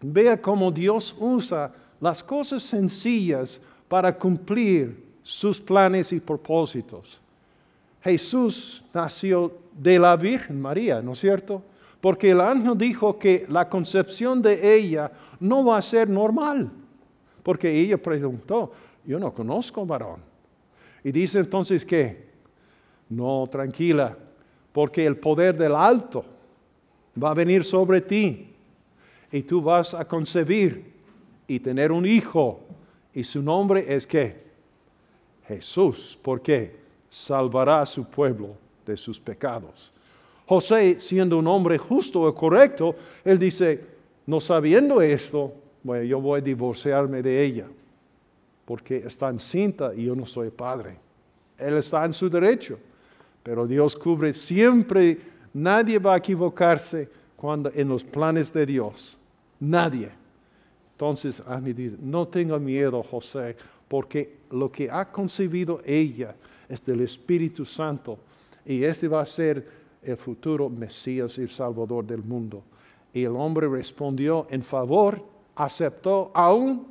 vea 0.00 0.40
cómo 0.40 0.70
Dios 0.70 1.14
usa 1.18 1.74
las 2.00 2.24
cosas 2.24 2.62
sencillas 2.62 3.60
para 3.86 4.16
cumplir 4.16 5.04
sus 5.22 5.60
planes 5.60 6.10
y 6.10 6.20
propósitos. 6.20 7.20
Jesús 8.02 8.82
nació 8.94 9.52
de 9.78 9.98
la 9.98 10.16
Virgen 10.16 10.58
María, 10.58 11.02
¿no 11.02 11.12
es 11.12 11.18
cierto? 11.18 11.62
Porque 12.06 12.30
el 12.30 12.40
ángel 12.40 12.78
dijo 12.78 13.18
que 13.18 13.46
la 13.48 13.68
concepción 13.68 14.40
de 14.40 14.76
ella 14.76 15.10
no 15.40 15.64
va 15.64 15.78
a 15.78 15.82
ser 15.82 16.08
normal. 16.08 16.70
Porque 17.42 17.68
ella 17.68 18.00
preguntó, 18.00 18.70
yo 19.04 19.18
no 19.18 19.34
conozco 19.34 19.84
varón. 19.84 20.20
Y 21.02 21.10
dice 21.10 21.40
entonces 21.40 21.84
que, 21.84 22.28
no, 23.08 23.44
tranquila, 23.50 24.16
porque 24.72 25.04
el 25.04 25.16
poder 25.16 25.56
del 25.58 25.74
alto 25.74 26.24
va 27.20 27.32
a 27.32 27.34
venir 27.34 27.64
sobre 27.64 28.00
ti 28.00 28.54
y 29.32 29.42
tú 29.42 29.60
vas 29.60 29.92
a 29.92 30.06
concebir 30.06 30.84
y 31.48 31.58
tener 31.58 31.90
un 31.90 32.06
hijo 32.06 32.60
y 33.12 33.24
su 33.24 33.42
nombre 33.42 33.84
es 33.92 34.06
que 34.06 34.44
Jesús, 35.48 36.16
porque 36.22 36.76
salvará 37.10 37.80
a 37.80 37.86
su 37.86 38.04
pueblo 38.04 38.56
de 38.86 38.96
sus 38.96 39.18
pecados. 39.18 39.92
José, 40.46 41.00
siendo 41.00 41.38
un 41.38 41.46
hombre 41.46 41.76
justo 41.76 42.28
y 42.28 42.32
correcto, 42.32 42.94
él 43.24 43.38
dice, 43.38 43.84
no 44.26 44.40
sabiendo 44.40 45.02
esto, 45.02 45.52
bueno, 45.82 46.04
yo 46.04 46.20
voy 46.20 46.40
a 46.40 46.42
divorciarme 46.42 47.22
de 47.22 47.44
ella, 47.44 47.66
porque 48.64 48.98
está 48.98 49.28
encinta 49.28 49.92
y 49.94 50.04
yo 50.04 50.14
no 50.14 50.24
soy 50.24 50.50
padre. 50.50 50.98
Él 51.58 51.76
está 51.76 52.04
en 52.04 52.12
su 52.12 52.28
derecho. 52.28 52.78
Pero 53.42 53.66
Dios 53.66 53.96
cubre 53.96 54.34
siempre, 54.34 55.18
nadie 55.54 55.98
va 55.98 56.14
a 56.14 56.18
equivocarse 56.18 57.08
cuando 57.36 57.70
en 57.72 57.88
los 57.88 58.02
planes 58.02 58.52
de 58.52 58.66
Dios. 58.66 59.16
Nadie. 59.60 60.10
Entonces 60.92 61.42
Ani 61.46 61.72
dice, 61.72 61.96
no 62.00 62.26
tenga 62.26 62.58
miedo, 62.58 63.02
José, 63.02 63.56
porque 63.86 64.38
lo 64.50 64.70
que 64.72 64.90
ha 64.90 65.04
concebido 65.10 65.80
ella 65.84 66.34
es 66.68 66.84
del 66.84 67.02
Espíritu 67.02 67.64
Santo 67.64 68.18
y 68.64 68.82
este 68.82 69.06
va 69.06 69.20
a 69.20 69.26
ser 69.26 69.64
el 70.06 70.16
futuro 70.16 70.70
Mesías 70.70 71.36
y 71.38 71.48
Salvador 71.48 72.06
del 72.06 72.22
mundo. 72.22 72.62
Y 73.12 73.24
el 73.24 73.34
hombre 73.36 73.68
respondió 73.68 74.46
en 74.50 74.62
favor, 74.62 75.20
aceptó 75.54 76.30
aún 76.32 76.86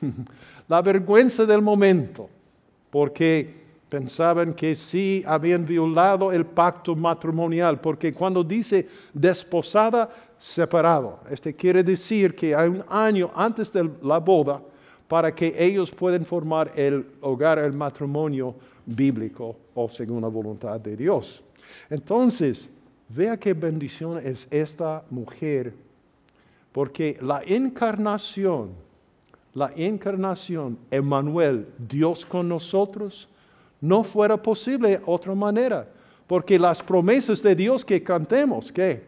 la 0.68 0.80
vergüenza 0.80 1.44
del 1.44 1.60
momento, 1.60 2.28
porque 2.90 3.62
pensaban 3.88 4.54
que 4.54 4.74
sí 4.74 5.22
habían 5.26 5.64
violado 5.64 6.32
el 6.32 6.46
pacto 6.46 6.96
matrimonial, 6.96 7.80
porque 7.80 8.12
cuando 8.12 8.42
dice 8.42 8.88
desposada, 9.12 10.10
separado, 10.38 11.20
este 11.30 11.54
quiere 11.54 11.82
decir 11.82 12.34
que 12.34 12.54
hay 12.54 12.68
un 12.68 12.84
año 12.88 13.30
antes 13.34 13.72
de 13.72 13.88
la 14.02 14.18
boda 14.18 14.60
para 15.06 15.34
que 15.34 15.54
ellos 15.56 15.90
puedan 15.90 16.24
formar 16.24 16.72
el 16.74 17.06
hogar, 17.20 17.58
el 17.58 17.72
matrimonio 17.72 18.54
bíblico 18.84 19.56
o 19.74 19.88
según 19.88 20.22
la 20.22 20.28
voluntad 20.28 20.80
de 20.80 20.96
Dios. 20.96 21.42
Entonces, 21.90 22.70
vea 23.08 23.36
qué 23.36 23.52
bendición 23.54 24.18
es 24.18 24.48
esta 24.50 25.04
mujer, 25.10 25.74
porque 26.72 27.18
la 27.20 27.42
encarnación, 27.44 28.70
la 29.52 29.70
encarnación, 29.76 30.78
Emmanuel, 30.90 31.68
Dios 31.78 32.26
con 32.26 32.48
nosotros, 32.48 33.28
no 33.80 34.02
fuera 34.02 34.36
posible 34.40 35.00
otra 35.06 35.34
manera. 35.34 35.86
Porque 36.26 36.58
las 36.58 36.82
promesas 36.82 37.42
de 37.42 37.54
Dios 37.54 37.84
que 37.84 38.02
cantemos, 38.02 38.72
¿qué? 38.72 39.04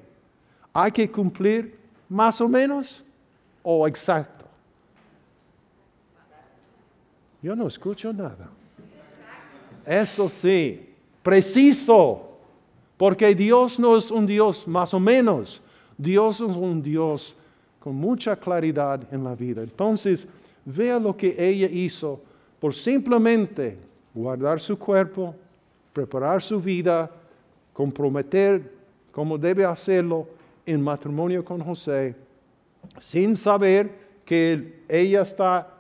Hay 0.73 0.93
que 0.93 1.11
cumplir 1.11 1.79
más 2.09 2.41
o 2.41 2.49
menos 2.49 3.03
o 3.63 3.89
exacto. 3.89 4.45
Yo 7.43 7.57
no 7.57 7.67
escucho 7.67 8.13
nada. 8.13 8.51
Eso 9.87 10.29
sí, 10.29 10.95
preciso. 11.23 12.36
Porque 12.97 13.35
Dios 13.35 13.79
no 13.79 13.97
es 13.97 14.11
un 14.11 14.27
Dios 14.27 14.67
más 14.67 14.95
o 14.95 15.01
menos. 15.01 15.61
Dios 15.99 16.41
es 16.41 16.57
un 16.57 16.83
Dios 16.83 17.35
con 17.79 17.95
mucha 17.95 18.37
claridad 18.37 19.03
en 19.13 19.23
la 19.23 19.35
vida. 19.35 19.63
Entonces, 19.63 20.27
vea 20.65 20.99
lo 20.99 21.17
que 21.17 21.35
ella 21.39 21.69
hizo 21.69 22.21
por 22.59 22.75
simplemente 22.75 23.79
guardar 24.15 24.59
su 24.59 24.79
cuerpo, 24.79 25.35
preparar 25.93 26.43
su 26.43 26.61
vida, 26.61 27.11
comprometer 27.73 28.75
como 29.13 29.39
debe 29.39 29.65
hacerlo 29.65 30.29
en 30.67 30.83
matrimonio 30.83 31.45
con 31.45 31.61
José, 31.61 32.15
sin 32.99 33.37
saber 33.37 33.91
que 34.25 34.83
ella 34.89 35.23
está 35.23 35.73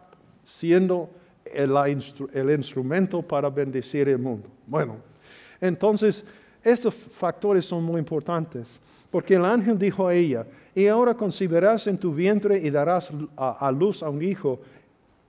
siendo 0.44 1.10
el, 1.44 2.50
instrumento 2.50 3.20
para 3.20 3.50
bendecir 3.50 4.08
el 4.08 4.18
mundo. 4.18 4.48
Bueno, 4.66 4.96
entonces 5.60 6.24
estos 6.66 6.94
factores 6.94 7.64
son 7.64 7.84
muy 7.84 8.00
importantes, 8.00 8.66
porque 9.08 9.34
el 9.34 9.44
ángel 9.44 9.78
dijo 9.78 10.08
a 10.08 10.14
ella, 10.14 10.44
y 10.74 10.88
ahora 10.88 11.14
concebirás 11.14 11.86
en 11.86 11.96
tu 11.96 12.12
vientre 12.12 12.58
y 12.58 12.70
darás 12.70 13.10
a, 13.36 13.66
a 13.66 13.70
luz 13.70 14.02
a 14.02 14.10
un 14.10 14.20
hijo, 14.20 14.60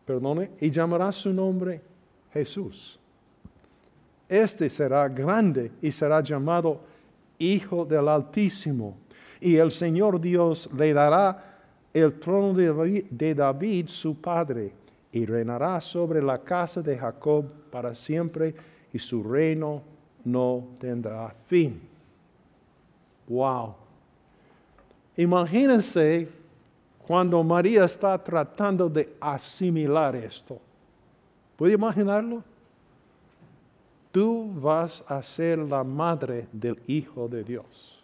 perdone, 0.04 0.50
y 0.60 0.72
llamarás 0.72 1.16
su 1.16 1.32
nombre 1.32 1.80
Jesús. 2.34 3.00
Este 4.28 4.68
será 4.68 5.08
grande 5.08 5.72
y 5.80 5.92
será 5.92 6.22
llamado 6.22 6.82
Hijo 7.38 7.86
del 7.86 8.08
Altísimo. 8.08 8.98
Y 9.40 9.58
el 9.58 9.72
Señor 9.72 10.20
Dios 10.20 10.68
le 10.76 10.92
dará 10.92 11.60
el 11.94 12.20
trono 12.20 12.52
de 12.54 13.36
David, 13.36 13.88
su 13.88 14.20
padre, 14.20 14.74
y 15.12 15.24
reinará 15.24 15.80
sobre 15.82 16.20
la 16.20 16.40
casa 16.40 16.82
de 16.82 16.98
Jacob 16.98 17.46
para 17.70 17.94
siempre, 17.94 18.56
y 18.92 18.98
su 18.98 19.22
reino 19.22 19.97
no 20.28 20.68
tendrá 20.78 21.34
fin. 21.46 21.80
Wow. 23.28 23.76
Imagínense 25.16 26.28
cuando 27.08 27.42
María 27.44 27.86
está 27.86 28.22
tratando 28.22 28.90
de 28.90 29.16
asimilar 29.22 30.16
esto. 30.18 30.60
¿Puede 31.56 31.74
imaginarlo? 31.74 32.44
Tú 34.12 34.52
vas 34.60 35.02
a 35.08 35.24
ser 35.24 35.60
la 35.60 35.84
madre 35.84 36.48
del 36.52 36.78
Hijo 36.88 37.28
de 37.28 37.44
Dios. 37.44 38.04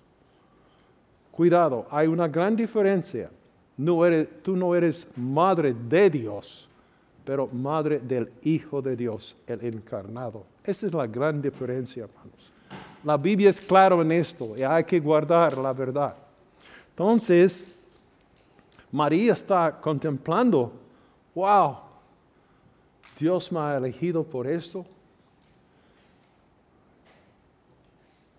Cuidado, 1.32 1.86
hay 1.90 2.08
una 2.08 2.28
gran 2.28 2.56
diferencia. 2.56 3.30
Tú 4.44 4.56
no 4.56 4.76
eres 4.76 5.08
madre 5.18 5.74
de 5.74 6.10
Dios, 6.10 6.70
pero 7.26 7.48
madre 7.48 8.00
del 8.00 8.32
Hijo 8.44 8.82
de 8.82 8.96
Dios, 8.96 9.36
el 9.46 9.66
encarnado. 9.66 10.53
Esa 10.64 10.88
es 10.88 10.94
la 10.94 11.08
gran 11.08 11.42
diferencia, 11.42 12.04
hermanos. 12.06 12.52
La 13.04 13.18
Biblia 13.18 13.50
es 13.50 13.60
claro 13.60 14.02
en 14.02 14.12
esto 14.12 14.56
y 14.58 14.64
hay 14.64 14.84
que 14.86 15.00
guardar 15.00 15.58
la 15.58 15.74
verdad. 15.74 16.16
Entonces, 16.90 17.66
María 18.92 19.34
está 19.34 19.80
contemplando, 19.82 20.72
wow, 21.36 21.78
Dios 23.20 23.52
me 23.52 23.60
ha 23.60 23.78
elegido 23.78 24.24
por 24.24 24.48
esto. 24.48 24.86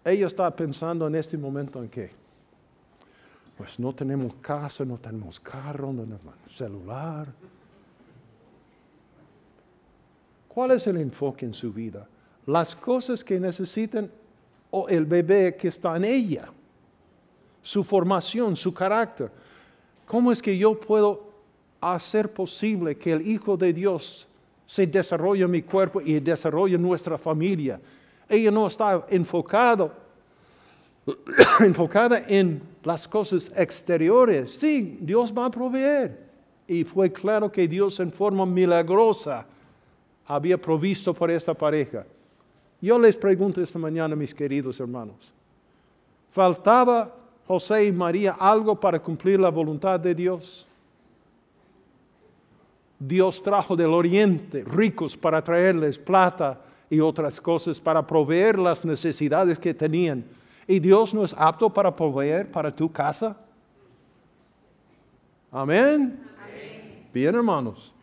Ella 0.04 0.26
está 0.26 0.50
pensando 0.54 1.06
en 1.06 1.14
este 1.14 1.36
momento 1.36 1.82
en 1.82 1.88
qué. 1.88 2.10
Pues 3.58 3.78
no 3.78 3.92
tenemos 3.92 4.34
casa, 4.40 4.84
no 4.84 4.96
tenemos 4.96 5.38
carro, 5.40 5.92
no 5.92 6.02
tenemos 6.02 6.34
celular. 6.54 7.28
¿Cuál 10.48 10.72
es 10.72 10.86
el 10.86 10.98
enfoque 10.98 11.46
en 11.46 11.54
su 11.54 11.72
vida? 11.72 12.06
Las 12.46 12.76
cosas 12.76 13.24
que 13.24 13.40
necesitan 13.40 14.10
o 14.70 14.88
el 14.88 15.04
bebé 15.04 15.56
que 15.56 15.68
está 15.68 15.96
en 15.96 16.04
ella, 16.04 16.48
su 17.62 17.84
formación, 17.84 18.56
su 18.56 18.74
carácter. 18.74 19.30
¿Cómo 20.06 20.30
es 20.32 20.42
que 20.42 20.56
yo 20.58 20.78
puedo 20.78 21.22
hacer 21.80 22.32
posible 22.32 22.96
que 22.96 23.12
el 23.12 23.26
Hijo 23.26 23.56
de 23.56 23.72
Dios 23.72 24.26
se 24.66 24.86
desarrolle 24.86 25.44
en 25.44 25.50
mi 25.50 25.62
cuerpo 25.62 26.00
y 26.00 26.20
desarrolle 26.20 26.76
nuestra 26.76 27.16
familia? 27.16 27.80
Ella 28.28 28.50
no 28.50 28.66
está 28.66 29.06
enfocada 31.60 32.24
en 32.28 32.60
las 32.82 33.08
cosas 33.08 33.52
exteriores. 33.56 34.54
Sí, 34.56 34.98
Dios 35.00 35.32
va 35.32 35.46
a 35.46 35.50
proveer. 35.50 36.24
Y 36.66 36.84
fue 36.84 37.12
claro 37.12 37.50
que 37.52 37.68
Dios 37.68 38.00
en 38.00 38.10
forma 38.10 38.44
milagrosa 38.44 39.46
había 40.26 40.60
provisto 40.60 41.14
por 41.14 41.30
esta 41.30 41.54
pareja. 41.54 42.06
Yo 42.84 42.98
les 42.98 43.16
pregunto 43.16 43.62
esta 43.62 43.78
mañana, 43.78 44.14
mis 44.14 44.34
queridos 44.34 44.78
hermanos, 44.78 45.32
¿faltaba 46.30 47.10
José 47.46 47.86
y 47.86 47.92
María 47.92 48.32
algo 48.38 48.78
para 48.78 49.00
cumplir 49.00 49.40
la 49.40 49.48
voluntad 49.48 49.98
de 49.98 50.14
Dios? 50.14 50.66
Dios 52.98 53.42
trajo 53.42 53.74
del 53.74 53.86
oriente 53.86 54.62
ricos 54.66 55.16
para 55.16 55.42
traerles 55.42 55.98
plata 55.98 56.60
y 56.90 57.00
otras 57.00 57.40
cosas 57.40 57.80
para 57.80 58.06
proveer 58.06 58.58
las 58.58 58.84
necesidades 58.84 59.58
que 59.58 59.72
tenían. 59.72 60.22
¿Y 60.66 60.78
Dios 60.78 61.14
no 61.14 61.24
es 61.24 61.34
apto 61.38 61.70
para 61.70 61.96
proveer 61.96 62.50
para 62.50 62.70
tu 62.70 62.92
casa? 62.92 63.34
Amén. 65.50 66.20
Amén. 66.38 67.08
Bien, 67.14 67.34
hermanos. 67.34 67.94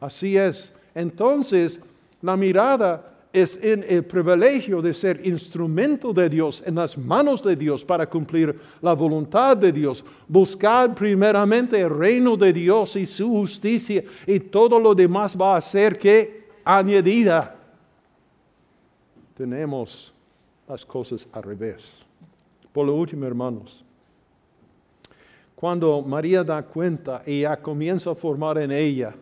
Así 0.00 0.36
es. 0.36 0.74
Entonces, 0.96 1.78
la 2.20 2.36
mirada 2.36 3.12
es 3.36 3.58
en 3.62 3.84
el 3.86 4.02
privilegio 4.02 4.80
de 4.80 4.94
ser 4.94 5.20
instrumento 5.26 6.10
de 6.10 6.26
Dios, 6.26 6.62
en 6.64 6.76
las 6.76 6.96
manos 6.96 7.42
de 7.42 7.54
Dios 7.54 7.84
para 7.84 8.08
cumplir 8.08 8.58
la 8.80 8.94
voluntad 8.94 9.54
de 9.54 9.70
Dios. 9.70 10.02
Buscar 10.26 10.94
primeramente 10.94 11.78
el 11.78 11.90
reino 11.90 12.34
de 12.34 12.50
Dios 12.50 12.96
y 12.96 13.04
su 13.04 13.28
justicia 13.28 14.02
y 14.26 14.40
todo 14.40 14.80
lo 14.80 14.94
demás 14.94 15.36
va 15.38 15.54
a 15.54 15.60
ser 15.60 15.98
que 15.98 16.48
añadida. 16.64 17.54
Tenemos 19.36 20.14
las 20.66 20.86
cosas 20.86 21.28
al 21.30 21.42
revés. 21.42 21.82
Por 22.72 22.86
lo 22.86 22.94
último, 22.94 23.26
hermanos, 23.26 23.84
cuando 25.54 26.00
María 26.00 26.42
da 26.42 26.62
cuenta 26.62 27.22
y 27.26 27.42
ya 27.42 27.54
comienza 27.58 28.12
a 28.12 28.14
formar 28.14 28.56
en 28.56 28.72
ella, 28.72 29.14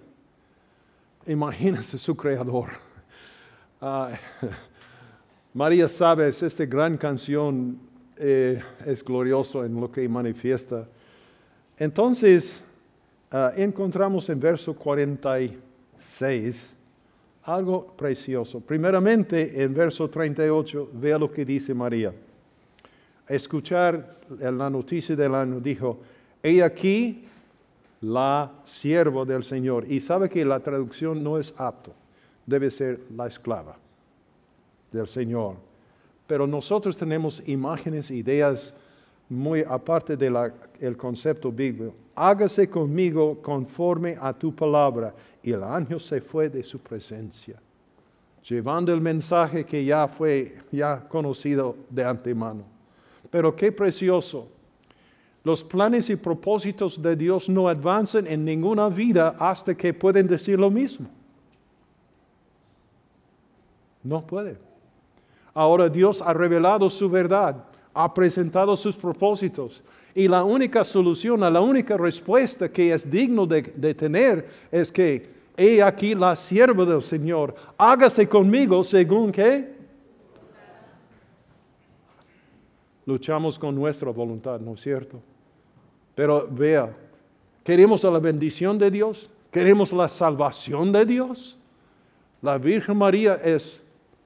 imagínense 1.27 1.99
su 1.99 2.17
creador 2.17 2.84
María 5.55 5.89
Sabes, 5.89 6.43
esta 6.43 6.65
gran 6.65 6.97
canción 6.97 7.79
eh, 8.17 8.63
es 8.87 9.05
glorioso 9.05 9.63
en 9.65 9.79
lo 9.79 9.93
que 9.93 10.09
manifiesta. 10.09 10.89
Entonces, 11.77 12.63
ah, 13.31 13.53
encontramos 13.57 14.31
en 14.31 14.41
verso 14.41 14.75
46 14.75 16.77
algo 17.43 17.89
precioso. 17.89 18.61
Primeramente, 18.61 19.63
en 19.63 19.75
verso 19.75 20.09
38, 20.09 20.91
vea 20.95 21.19
lo 21.19 21.31
que 21.31 21.45
dice 21.45 21.75
María. 21.75 22.15
Escuchar 23.29 24.17
la 24.41 24.71
noticia 24.71 25.15
del 25.15 25.35
año, 25.35 25.61
dijo, 25.61 26.01
he 26.43 26.63
aquí 26.63 27.27
la 28.01 28.51
sierva 28.65 29.27
del 29.27 29.45
Señor. 29.45 29.85
Y 29.87 30.01
sabe 30.01 30.31
que 30.31 30.43
la 30.43 30.61
traducción 30.61 31.23
no 31.23 31.39
es 31.39 31.53
apto 31.59 31.93
debe 32.47 32.71
ser 32.71 33.01
la 33.17 33.27
esclava 33.27 33.77
del 34.93 35.07
Señor. 35.07 35.57
Pero 36.27 36.47
nosotros 36.47 36.97
tenemos 36.97 37.43
imágenes, 37.47 38.11
ideas 38.11 38.75
muy 39.29 39.63
aparte 39.63 40.17
del 40.17 40.97
concepto 40.97 41.51
bíblico. 41.51 41.95
Hágase 42.15 42.69
conmigo 42.69 43.41
conforme 43.43 44.17
a 44.21 44.33
tu 44.33 44.55
palabra. 44.55 45.15
Y 45.43 45.53
el 45.53 45.63
ángel 45.63 46.01
se 46.01 46.21
fue 46.21 46.49
de 46.49 46.63
su 46.63 46.79
presencia, 46.79 47.61
llevando 48.49 48.93
el 48.93 49.01
mensaje 49.01 49.65
que 49.65 49.85
ya 49.85 50.09
fue 50.09 50.57
ya 50.71 51.07
conocido 51.09 51.77
de 51.91 52.05
antemano. 52.05 52.65
Pero 53.31 53.55
qué 53.55 53.73
precioso. 53.73 54.49
Los 55.43 55.63
planes 55.63 56.09
y 56.09 56.17
propósitos 56.17 57.03
de 57.03 57.17
Dios 57.17 57.51
no 57.51 57.69
avanzan 57.69 58.27
en 58.27 58.45
ninguna 58.47 58.89
vida 58.89 59.37
hasta 59.39 59.75
que 59.75 59.93
pueden 59.93 60.27
decir 60.27 60.59
lo 60.59 60.71
mismo. 60.71 61.07
No 64.05 64.25
puede. 64.25 64.57
Ahora 65.55 65.89
Dios 65.89 66.21
ha 66.21 66.33
revelado 66.35 66.91
su 66.91 67.09
verdad, 67.09 67.65
ha 67.95 68.13
presentado 68.13 68.77
sus 68.77 68.95
propósitos. 68.95 69.83
Y 70.15 70.29
la 70.29 70.45
única 70.45 70.85
solución, 70.85 71.41
la 71.41 71.61
única 71.61 71.97
respuesta 71.97 72.71
que 72.71 72.93
es 72.93 73.11
digno 73.11 73.47
de, 73.47 73.63
tener 73.95 74.49
es 74.71 74.93
que, 74.93 75.33
he 75.57 75.81
aquí 75.83 76.15
la 76.15 76.35
sierva 76.35 76.85
del 76.85 77.01
Señor, 77.01 77.55
hágase 77.79 78.29
conmigo 78.29 78.83
según 78.83 79.31
que 79.31 79.73
luchamos 83.07 83.57
con 83.57 83.75
nuestra 83.75 84.11
voluntad, 84.11 84.59
¿no 84.61 84.75
es 84.75 84.81
cierto? 84.81 85.21
Pero 86.17 86.49
vea, 86.51 86.93
queremos 87.63 88.03
la 88.03 88.19
bendición 88.19 88.79
de 88.79 88.91
Dios, 88.91 89.31
queremos 89.53 89.93
la 89.93 90.09
salvación 90.09 90.91
de 90.91 91.07
Dios. 91.07 91.57
La 92.43 92.59
Virgen 92.59 92.97
María 92.97 93.35
es 93.37 93.84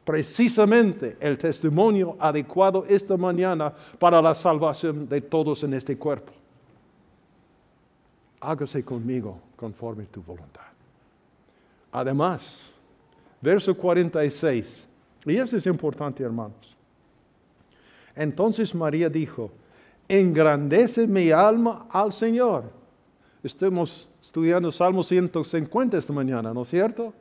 precisamente 0.08 1.18
el 1.20 1.36
testimonio 1.36 2.16
adecuado 2.18 2.86
esta 2.88 3.14
mañana 3.18 3.70
para 3.98 4.22
la 4.22 4.34
salvación 4.34 5.06
de 5.06 5.20
todos 5.20 5.62
en 5.64 5.74
este 5.74 5.98
cuerpo. 5.98 6.32
Hágase 8.40 8.82
conmigo 8.82 9.38
conforme 9.54 10.06
tu 10.06 10.22
voluntad. 10.22 10.62
Además, 11.92 12.72
verso 13.42 13.76
46, 13.76 14.88
y 15.26 15.36
eso 15.36 15.58
es 15.58 15.66
importante 15.66 16.22
hermanos. 16.22 16.74
Entonces 18.16 18.74
María 18.74 19.10
dijo, 19.10 19.50
engrandece 20.08 21.06
mi 21.06 21.30
alma 21.30 21.86
al 21.90 22.14
Señor. 22.14 22.64
Estamos 23.42 24.08
estudiando 24.24 24.72
Salmo 24.72 25.02
150 25.02 25.98
esta 25.98 26.14
mañana, 26.14 26.54
¿no 26.54 26.62
es 26.62 26.70
cierto? 26.70 27.12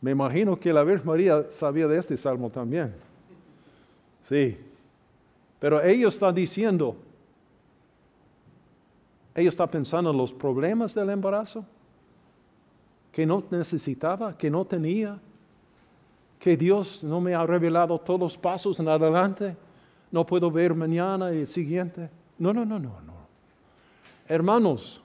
Me 0.00 0.12
imagino 0.12 0.58
que 0.58 0.72
la 0.72 0.84
Virgen 0.84 1.06
María 1.06 1.46
sabía 1.50 1.88
de 1.88 1.98
este 1.98 2.16
salmo 2.16 2.50
también. 2.50 2.94
Sí. 4.28 4.56
Pero 5.58 5.82
ella 5.82 6.08
está 6.08 6.32
diciendo, 6.32 6.96
ella 9.34 9.48
está 9.48 9.66
pensando 9.66 10.10
en 10.10 10.16
los 10.16 10.32
problemas 10.32 10.94
del 10.94 11.10
embarazo, 11.10 11.64
que 13.10 13.26
no 13.26 13.42
necesitaba, 13.50 14.36
que 14.36 14.50
no 14.50 14.64
tenía, 14.64 15.18
que 16.38 16.56
Dios 16.56 17.02
no 17.02 17.20
me 17.20 17.34
ha 17.34 17.44
revelado 17.44 17.98
todos 17.98 18.20
los 18.20 18.38
pasos 18.38 18.78
en 18.78 18.88
adelante, 18.88 19.56
no 20.12 20.24
puedo 20.24 20.50
ver 20.50 20.74
mañana 20.74 21.32
y 21.32 21.40
el 21.40 21.48
siguiente. 21.48 22.08
No, 22.38 22.52
no, 22.52 22.64
no, 22.64 22.78
no, 22.78 23.00
no. 23.00 23.14
Hermanos, 24.28 25.02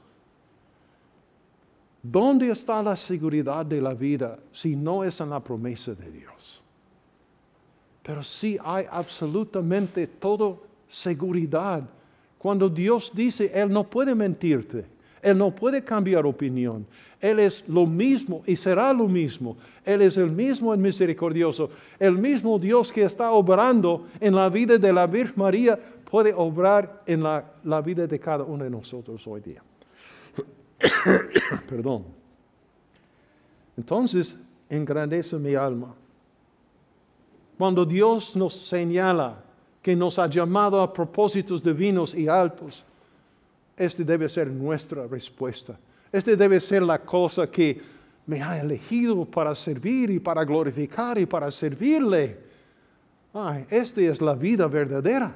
¿Dónde 2.06 2.50
está 2.50 2.84
la 2.84 2.98
seguridad 2.98 3.66
de 3.66 3.80
la 3.80 3.94
vida 3.94 4.38
si 4.52 4.76
no 4.76 5.06
es 5.06 5.22
en 5.22 5.30
la 5.30 5.40
promesa 5.40 5.96
de 5.96 6.12
Dios? 6.12 6.62
Pero 8.04 8.22
sí 8.22 8.58
hay 8.62 8.86
absolutamente 8.92 10.06
todo 10.06 10.64
seguridad. 10.90 11.82
Cuando 12.38 12.68
Dios 12.68 13.10
dice, 13.16 13.50
Él 13.54 13.70
no 13.70 13.86
puede 13.86 14.14
mentirte, 14.14 14.84
Él 15.22 15.38
no 15.38 15.56
puede 15.56 15.82
cambiar 15.82 16.26
opinión, 16.26 16.86
Él 17.22 17.40
es 17.40 17.64
lo 17.70 17.86
mismo 17.86 18.44
y 18.46 18.58
será 18.58 18.92
lo 18.92 19.08
mismo. 19.08 19.56
Él 19.86 20.02
es 20.02 20.18
el 20.18 20.30
mismo 20.30 20.74
en 20.74 20.82
misericordioso, 20.82 21.70
el 21.98 22.18
mismo 22.18 22.60
Dios 22.60 22.92
que 22.92 23.04
está 23.04 23.32
obrando 23.32 24.08
en 24.20 24.36
la 24.36 24.50
vida 24.50 24.78
de 24.78 24.92
la 24.92 25.08
Virgen 25.08 25.36
María 25.38 25.80
puede 26.12 26.34
obrar 26.34 27.02
en 27.06 27.24
la, 27.24 27.46
la 27.64 27.80
vida 27.80 28.06
de 28.06 28.20
cada 28.20 28.44
uno 28.44 28.66
de 28.66 28.70
nosotros 28.70 29.26
hoy 29.26 29.40
día. 29.40 29.64
Perdón. 31.68 32.06
Entonces, 33.78 34.36
engrandece 34.70 35.38
mi 35.38 35.56
alma. 35.56 35.94
Cuando 37.58 37.86
Dios 37.86 38.36
nos 38.36 38.54
señala 38.54 39.44
que 39.82 39.96
nos 39.96 40.18
ha 40.20 40.28
llamado 40.28 40.82
a 40.82 40.92
propósitos 40.92 41.64
divinos 41.64 42.16
y 42.16 42.28
altos, 42.28 42.84
este 43.78 44.04
debe 44.04 44.30
ser 44.30 44.48
nuestra 44.48 45.08
respuesta. 45.08 45.78
Este 46.12 46.36
debe 46.36 46.60
ser 46.60 46.84
la 46.84 47.00
cosa 47.00 47.50
que 47.50 47.82
me 48.26 48.42
ha 48.42 48.60
elegido 48.60 49.26
para 49.26 49.54
servir 49.56 50.10
y 50.10 50.20
para 50.20 50.46
glorificar 50.46 51.18
y 51.18 51.26
para 51.26 51.52
servirle. 51.52 52.38
Ay, 53.34 53.66
esta 53.70 54.02
es 54.02 54.22
la 54.22 54.36
vida 54.36 54.68
verdadera. 54.68 55.34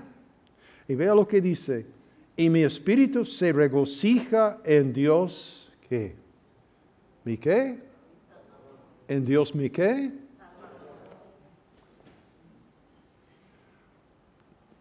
Y 0.88 0.96
vea 0.96 1.14
lo 1.14 1.28
que 1.28 1.42
dice. 1.42 1.97
Y 2.38 2.52
mi 2.52 2.62
espíritu 2.62 3.26
se 3.26 3.52
regocija 3.52 4.60
en 4.64 4.94
Dios. 4.94 5.68
¿Qué? 5.90 6.16
¿Mi 7.26 7.36
qué? 7.36 7.80
¿En 9.08 9.26
Dios 9.26 9.56
mi 9.56 9.72
qué? 9.72 10.12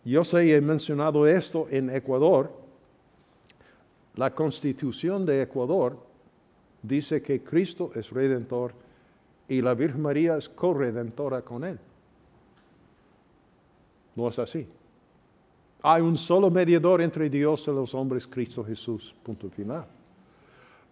Yo 0.05 0.23
sé, 0.23 0.55
he 0.55 0.61
mencionado 0.61 1.27
esto 1.27 1.67
en 1.71 1.89
Ecuador. 1.91 2.53
La 4.15 4.35
constitución 4.35 5.25
de 5.25 5.43
Ecuador 5.43 5.99
dice 6.83 7.23
que 7.23 7.43
Cristo 7.43 7.91
es 7.95 8.11
redentor 8.11 8.73
y 9.49 9.63
la 9.63 9.75
Virgen 9.75 10.03
María 10.03 10.37
es 10.37 10.49
corredentora 10.49 11.41
con 11.43 11.65
él. 11.65 11.79
No 14.15 14.29
es 14.29 14.39
así. 14.39 14.69
Hay 15.89 16.03
un 16.03 16.17
solo 16.17 16.51
mediador 16.51 17.01
entre 17.01 17.31
Dios 17.31 17.63
y 17.69 17.71
los 17.71 17.95
hombres, 17.95 18.27
Cristo 18.27 18.65
Jesús. 18.65 19.15
Punto 19.23 19.49
final. 19.49 19.87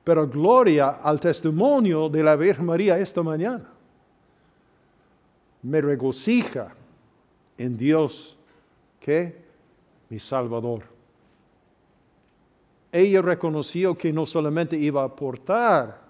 Pero 0.05 0.29
gloria 0.29 1.01
al 1.03 1.19
testimonio 1.19 2.09
de 2.09 2.23
la 2.23 2.37
Virgen 2.37 2.65
María 2.65 2.97
esta 2.97 3.21
mañana. 3.21 3.65
Me 5.63 5.81
regocija 5.81 6.73
en 7.59 7.77
Dios 7.77 8.39
que 9.01 9.37
mi 10.11 10.21
Salvador. 10.21 10.85
Ella 12.93 13.21
reconoció 13.21 13.99
que 13.99 14.13
no 14.13 14.25
solamente 14.25 14.77
iba 14.77 15.03
a 15.03 15.07
aportar 15.07 16.03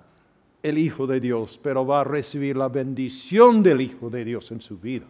el 0.62 0.76
Hijo 0.76 1.07
de 1.07 1.20
Dios, 1.20 1.59
pero 1.62 1.87
va 1.87 2.03
a 2.03 2.05
recibir 2.05 2.55
la 2.55 2.68
bendición 2.68 3.62
del 3.62 3.80
Hijo 3.80 4.11
de 4.11 4.26
Dios 4.26 4.51
en 4.51 4.61
su 4.61 4.76
vida. 4.76 5.07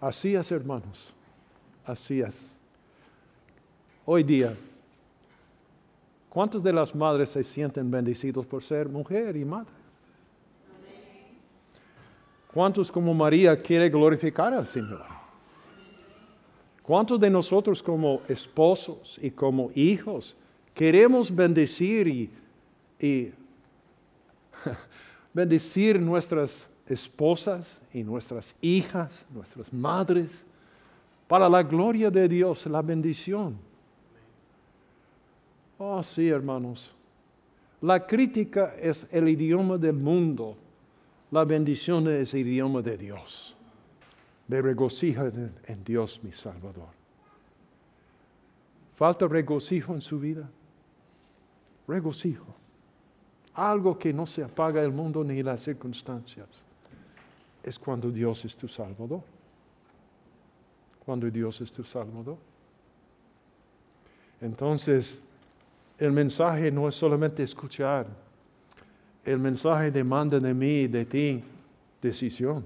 Así 0.00 0.34
es, 0.34 0.50
hermanos. 0.50 1.12
Así 1.84 2.20
es. 2.20 2.56
Hoy 4.06 4.22
día, 4.22 4.56
¿cuántas 6.30 6.62
de 6.62 6.72
las 6.72 6.94
madres 6.94 7.28
se 7.28 7.44
sienten 7.44 7.90
bendecidos 7.90 8.46
por 8.46 8.62
ser 8.62 8.88
mujer 8.88 9.36
y 9.36 9.44
madre? 9.44 9.70
¿Cuántos 12.52 12.90
como 12.90 13.12
María 13.12 13.60
quiere 13.60 13.90
glorificar 13.90 14.54
al 14.54 14.66
Señor? 14.66 15.04
¿Cuántos 16.82 17.20
de 17.20 17.30
nosotros 17.30 17.82
como 17.82 18.22
esposos 18.26 19.20
y 19.22 19.30
como 19.30 19.70
hijos 19.74 20.34
queremos 20.74 21.32
bendecir 21.32 22.08
y, 22.08 22.30
y 22.98 23.32
bendecir 25.34 26.00
nuestras 26.00 26.69
esposas 26.90 27.80
y 27.92 28.02
nuestras 28.02 28.54
hijas, 28.60 29.24
nuestras 29.30 29.72
madres, 29.72 30.44
para 31.28 31.48
la 31.48 31.62
gloria 31.62 32.10
de 32.10 32.28
Dios, 32.28 32.66
la 32.66 32.82
bendición. 32.82 33.56
Oh, 35.78 36.02
sí, 36.02 36.28
hermanos. 36.28 36.92
La 37.80 38.04
crítica 38.04 38.74
es 38.78 39.06
el 39.10 39.28
idioma 39.28 39.78
del 39.78 39.94
mundo, 39.94 40.56
la 41.30 41.44
bendición 41.44 42.08
es 42.08 42.34
el 42.34 42.40
idioma 42.40 42.82
de 42.82 42.98
Dios. 42.98 43.56
Me 44.48 44.60
regocijo 44.60 45.26
en 45.26 45.84
Dios, 45.84 46.20
mi 46.24 46.32
Salvador. 46.32 46.88
¿Falta 48.96 49.28
regocijo 49.28 49.94
en 49.94 50.02
su 50.02 50.18
vida? 50.18 50.50
Regocijo. 51.86 52.46
Algo 53.54 53.96
que 53.96 54.12
no 54.12 54.26
se 54.26 54.42
apaga 54.42 54.82
el 54.82 54.92
mundo 54.92 55.22
ni 55.22 55.42
las 55.42 55.62
circunstancias 55.62 56.64
es 57.70 57.78
cuando 57.78 58.10
Dios 58.10 58.44
es 58.44 58.56
tu 58.56 58.68
Salvador. 58.68 59.22
Cuando 61.04 61.30
Dios 61.30 61.60
es 61.60 61.72
tu 61.72 61.84
Salvador. 61.84 62.36
Entonces, 64.40 65.22
el 65.98 66.12
mensaje 66.12 66.70
no 66.70 66.88
es 66.88 66.96
solamente 66.96 67.42
escuchar. 67.42 68.06
El 69.24 69.38
mensaje 69.38 69.90
demanda 69.90 70.40
de 70.40 70.52
mí 70.52 70.88
de 70.88 71.04
ti 71.04 71.44
decisión. 72.02 72.64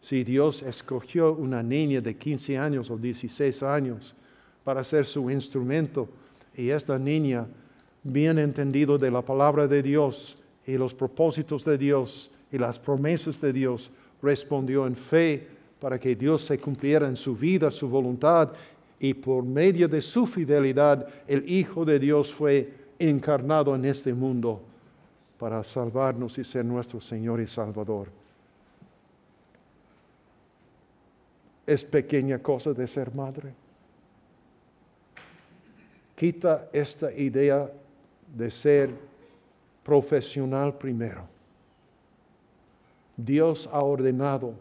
Si 0.00 0.22
Dios 0.22 0.62
escogió 0.62 1.32
una 1.32 1.62
niña 1.62 2.00
de 2.00 2.16
15 2.16 2.56
años 2.58 2.90
o 2.90 2.96
16 2.96 3.62
años 3.64 4.14
para 4.62 4.84
ser 4.84 5.04
su 5.04 5.30
instrumento 5.30 6.08
y 6.54 6.70
esta 6.70 6.96
niña, 6.98 7.46
bien 8.04 8.38
entendido 8.38 8.98
de 8.98 9.10
la 9.10 9.22
palabra 9.22 9.66
de 9.66 9.82
Dios 9.82 10.36
y 10.64 10.76
los 10.76 10.94
propósitos 10.94 11.64
de 11.64 11.76
Dios, 11.76 12.30
y 12.50 12.58
las 12.58 12.78
promesas 12.78 13.40
de 13.40 13.52
Dios, 13.52 13.90
respondió 14.22 14.86
en 14.86 14.96
fe 14.96 15.46
para 15.80 15.98
que 15.98 16.16
Dios 16.16 16.42
se 16.42 16.58
cumpliera 16.58 17.08
en 17.08 17.16
su 17.16 17.36
vida, 17.36 17.70
su 17.70 17.88
voluntad, 17.88 18.52
y 18.98 19.14
por 19.14 19.44
medio 19.44 19.86
de 19.86 20.02
su 20.02 20.26
fidelidad 20.26 21.06
el 21.26 21.48
Hijo 21.48 21.84
de 21.84 21.98
Dios 21.98 22.32
fue 22.32 22.72
encarnado 22.98 23.74
en 23.76 23.84
este 23.84 24.12
mundo 24.12 24.60
para 25.38 25.62
salvarnos 25.62 26.36
y 26.38 26.44
ser 26.44 26.64
nuestro 26.64 27.00
Señor 27.00 27.40
y 27.40 27.46
Salvador. 27.46 28.08
Es 31.64 31.84
pequeña 31.84 32.40
cosa 32.40 32.72
de 32.72 32.88
ser 32.88 33.14
madre. 33.14 33.54
Quita 36.16 36.68
esta 36.72 37.12
idea 37.12 37.70
de 38.34 38.50
ser 38.50 38.90
profesional 39.84 40.76
primero 40.76 41.37
Dios 43.18 43.68
ha 43.72 43.82
ordenado. 43.82 44.54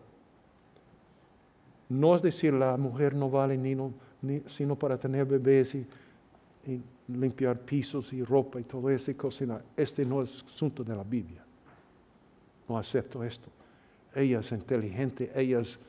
No 1.87 2.15
es 2.15 2.21
decir 2.21 2.53
la 2.53 2.75
mujer 2.75 3.15
no 3.15 3.29
vale 3.29 3.55
ni, 3.55 4.41
sino 4.47 4.75
para 4.75 4.97
tener 4.97 5.25
bebés 5.25 5.75
y, 5.75 5.85
limpiar 7.07 7.57
pisos 7.61 8.11
y 8.11 8.21
ropa 8.21 8.59
y 8.59 8.63
todo 8.63 8.89
eso 8.89 9.11
y 9.11 9.13
cocinar. 9.13 9.63
Este 9.77 10.05
no 10.05 10.21
es 10.21 10.43
asunto 10.43 10.83
de 10.83 10.93
la 10.93 11.03
Biblia. 11.03 11.41
No 12.67 12.77
acepto 12.77 13.23
esto. 13.23 13.47
Ella 14.13 14.39
es 14.39 14.51
inteligente, 14.51 15.31
ella 15.33 15.61
es 15.61 15.79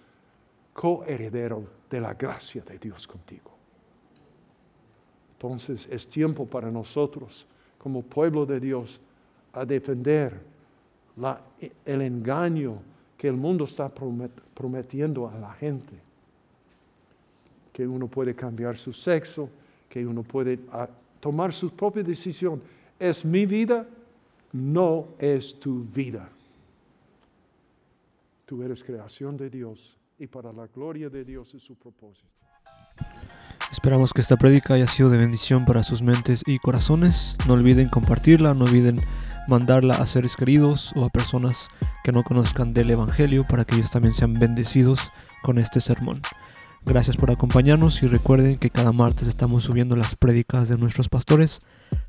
coheredero 0.73 1.65
de 1.91 2.01
la 2.01 2.15
gracia 2.15 2.63
de 2.63 2.79
Dios 2.79 3.09
contigo. 3.09 3.51
Entonces 5.33 5.89
es 5.91 6.07
tiempo 6.07 6.47
para 6.47 6.71
nosotros, 6.71 7.47
como 7.79 8.03
pueblo 8.03 8.47
de 8.47 8.61
Dios, 8.61 9.01
a 9.53 9.65
defender 9.65 10.41
el 11.85 12.03
engaño 12.03 12.79
que 13.17 13.29
el 13.29 13.37
mundo 13.37 13.65
está 13.65 13.91
prometiendo 14.55 15.29
a 15.29 15.39
la 15.39 15.53
gente. 15.55 15.95
Que 17.73 17.87
uno 17.87 18.07
puede 18.07 18.35
cambiar 18.35 18.77
su 18.79 18.93
sexo, 18.93 19.51
que 19.89 20.07
uno 20.07 20.23
puede 20.23 20.59
ah, 20.73 20.89
tomar 21.21 21.53
su 21.53 21.71
propia 21.71 22.03
decisión. 22.03 22.63
Es 22.99 23.25
mi 23.25 23.47
vida, 23.47 23.87
no 24.53 25.09
es 25.19 25.59
tu 25.59 25.85
vida. 25.85 26.29
Tú 28.47 28.63
eres 28.63 28.83
creación 28.83 29.37
de 29.37 29.51
Dios 29.51 29.97
y 30.19 30.27
para 30.27 30.53
la 30.53 30.67
gloria 30.69 31.11
de 31.11 31.25
Dios 31.25 31.53
es 31.55 31.63
su 31.63 31.75
propósito. 31.75 32.29
Esperamos 33.71 34.13
que 34.13 34.23
esta 34.23 34.37
prédica 34.37 34.75
haya 34.75 34.87
sido 34.87 35.11
de 35.11 35.19
bendición 35.19 35.65
para 35.67 35.83
sus 35.83 36.03
mentes 36.03 36.43
y 36.47 36.59
corazones. 36.59 37.37
No 37.47 37.55
olviden 37.55 37.89
compartirla, 37.89 38.55
no 38.55 38.65
olviden 38.65 38.97
mandarla 39.49 39.95
a 39.95 40.07
seres 40.07 40.37
queridos 40.37 40.93
o 40.95 41.05
a 41.05 41.09
personas 41.09 41.69
que 42.05 42.13
no 42.13 42.23
conozcan 42.23 42.73
del 42.73 42.91
Evangelio 42.91 43.45
para 43.49 43.65
que 43.65 43.75
ellos 43.77 43.91
también 43.91 44.15
sean 44.15 44.35
bendecidos 44.35 45.13
con 45.43 45.59
este 45.59 45.81
sermón. 45.81 46.23
Gracias 46.85 47.17
por 47.17 47.31
acompañarnos 47.31 48.03
y 48.03 48.07
recuerden 48.07 48.57
que 48.57 48.71
cada 48.71 48.93
martes 48.93 49.27
estamos 49.27 49.65
subiendo 49.65 49.97
las 49.97 50.15
prédicas 50.15 50.69
de 50.69 50.79
nuestros 50.79 51.09
pastores, 51.09 51.61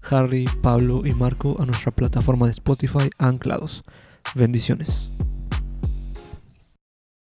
Harry, 0.09 0.45
Pablo 0.61 1.05
y 1.05 1.13
Marco, 1.13 1.57
a 1.59 1.65
nuestra 1.65 1.91
plataforma 1.91 2.45
de 2.45 2.51
Spotify 2.51 3.09
anclados. 3.17 3.83
Bendiciones. 4.35 5.09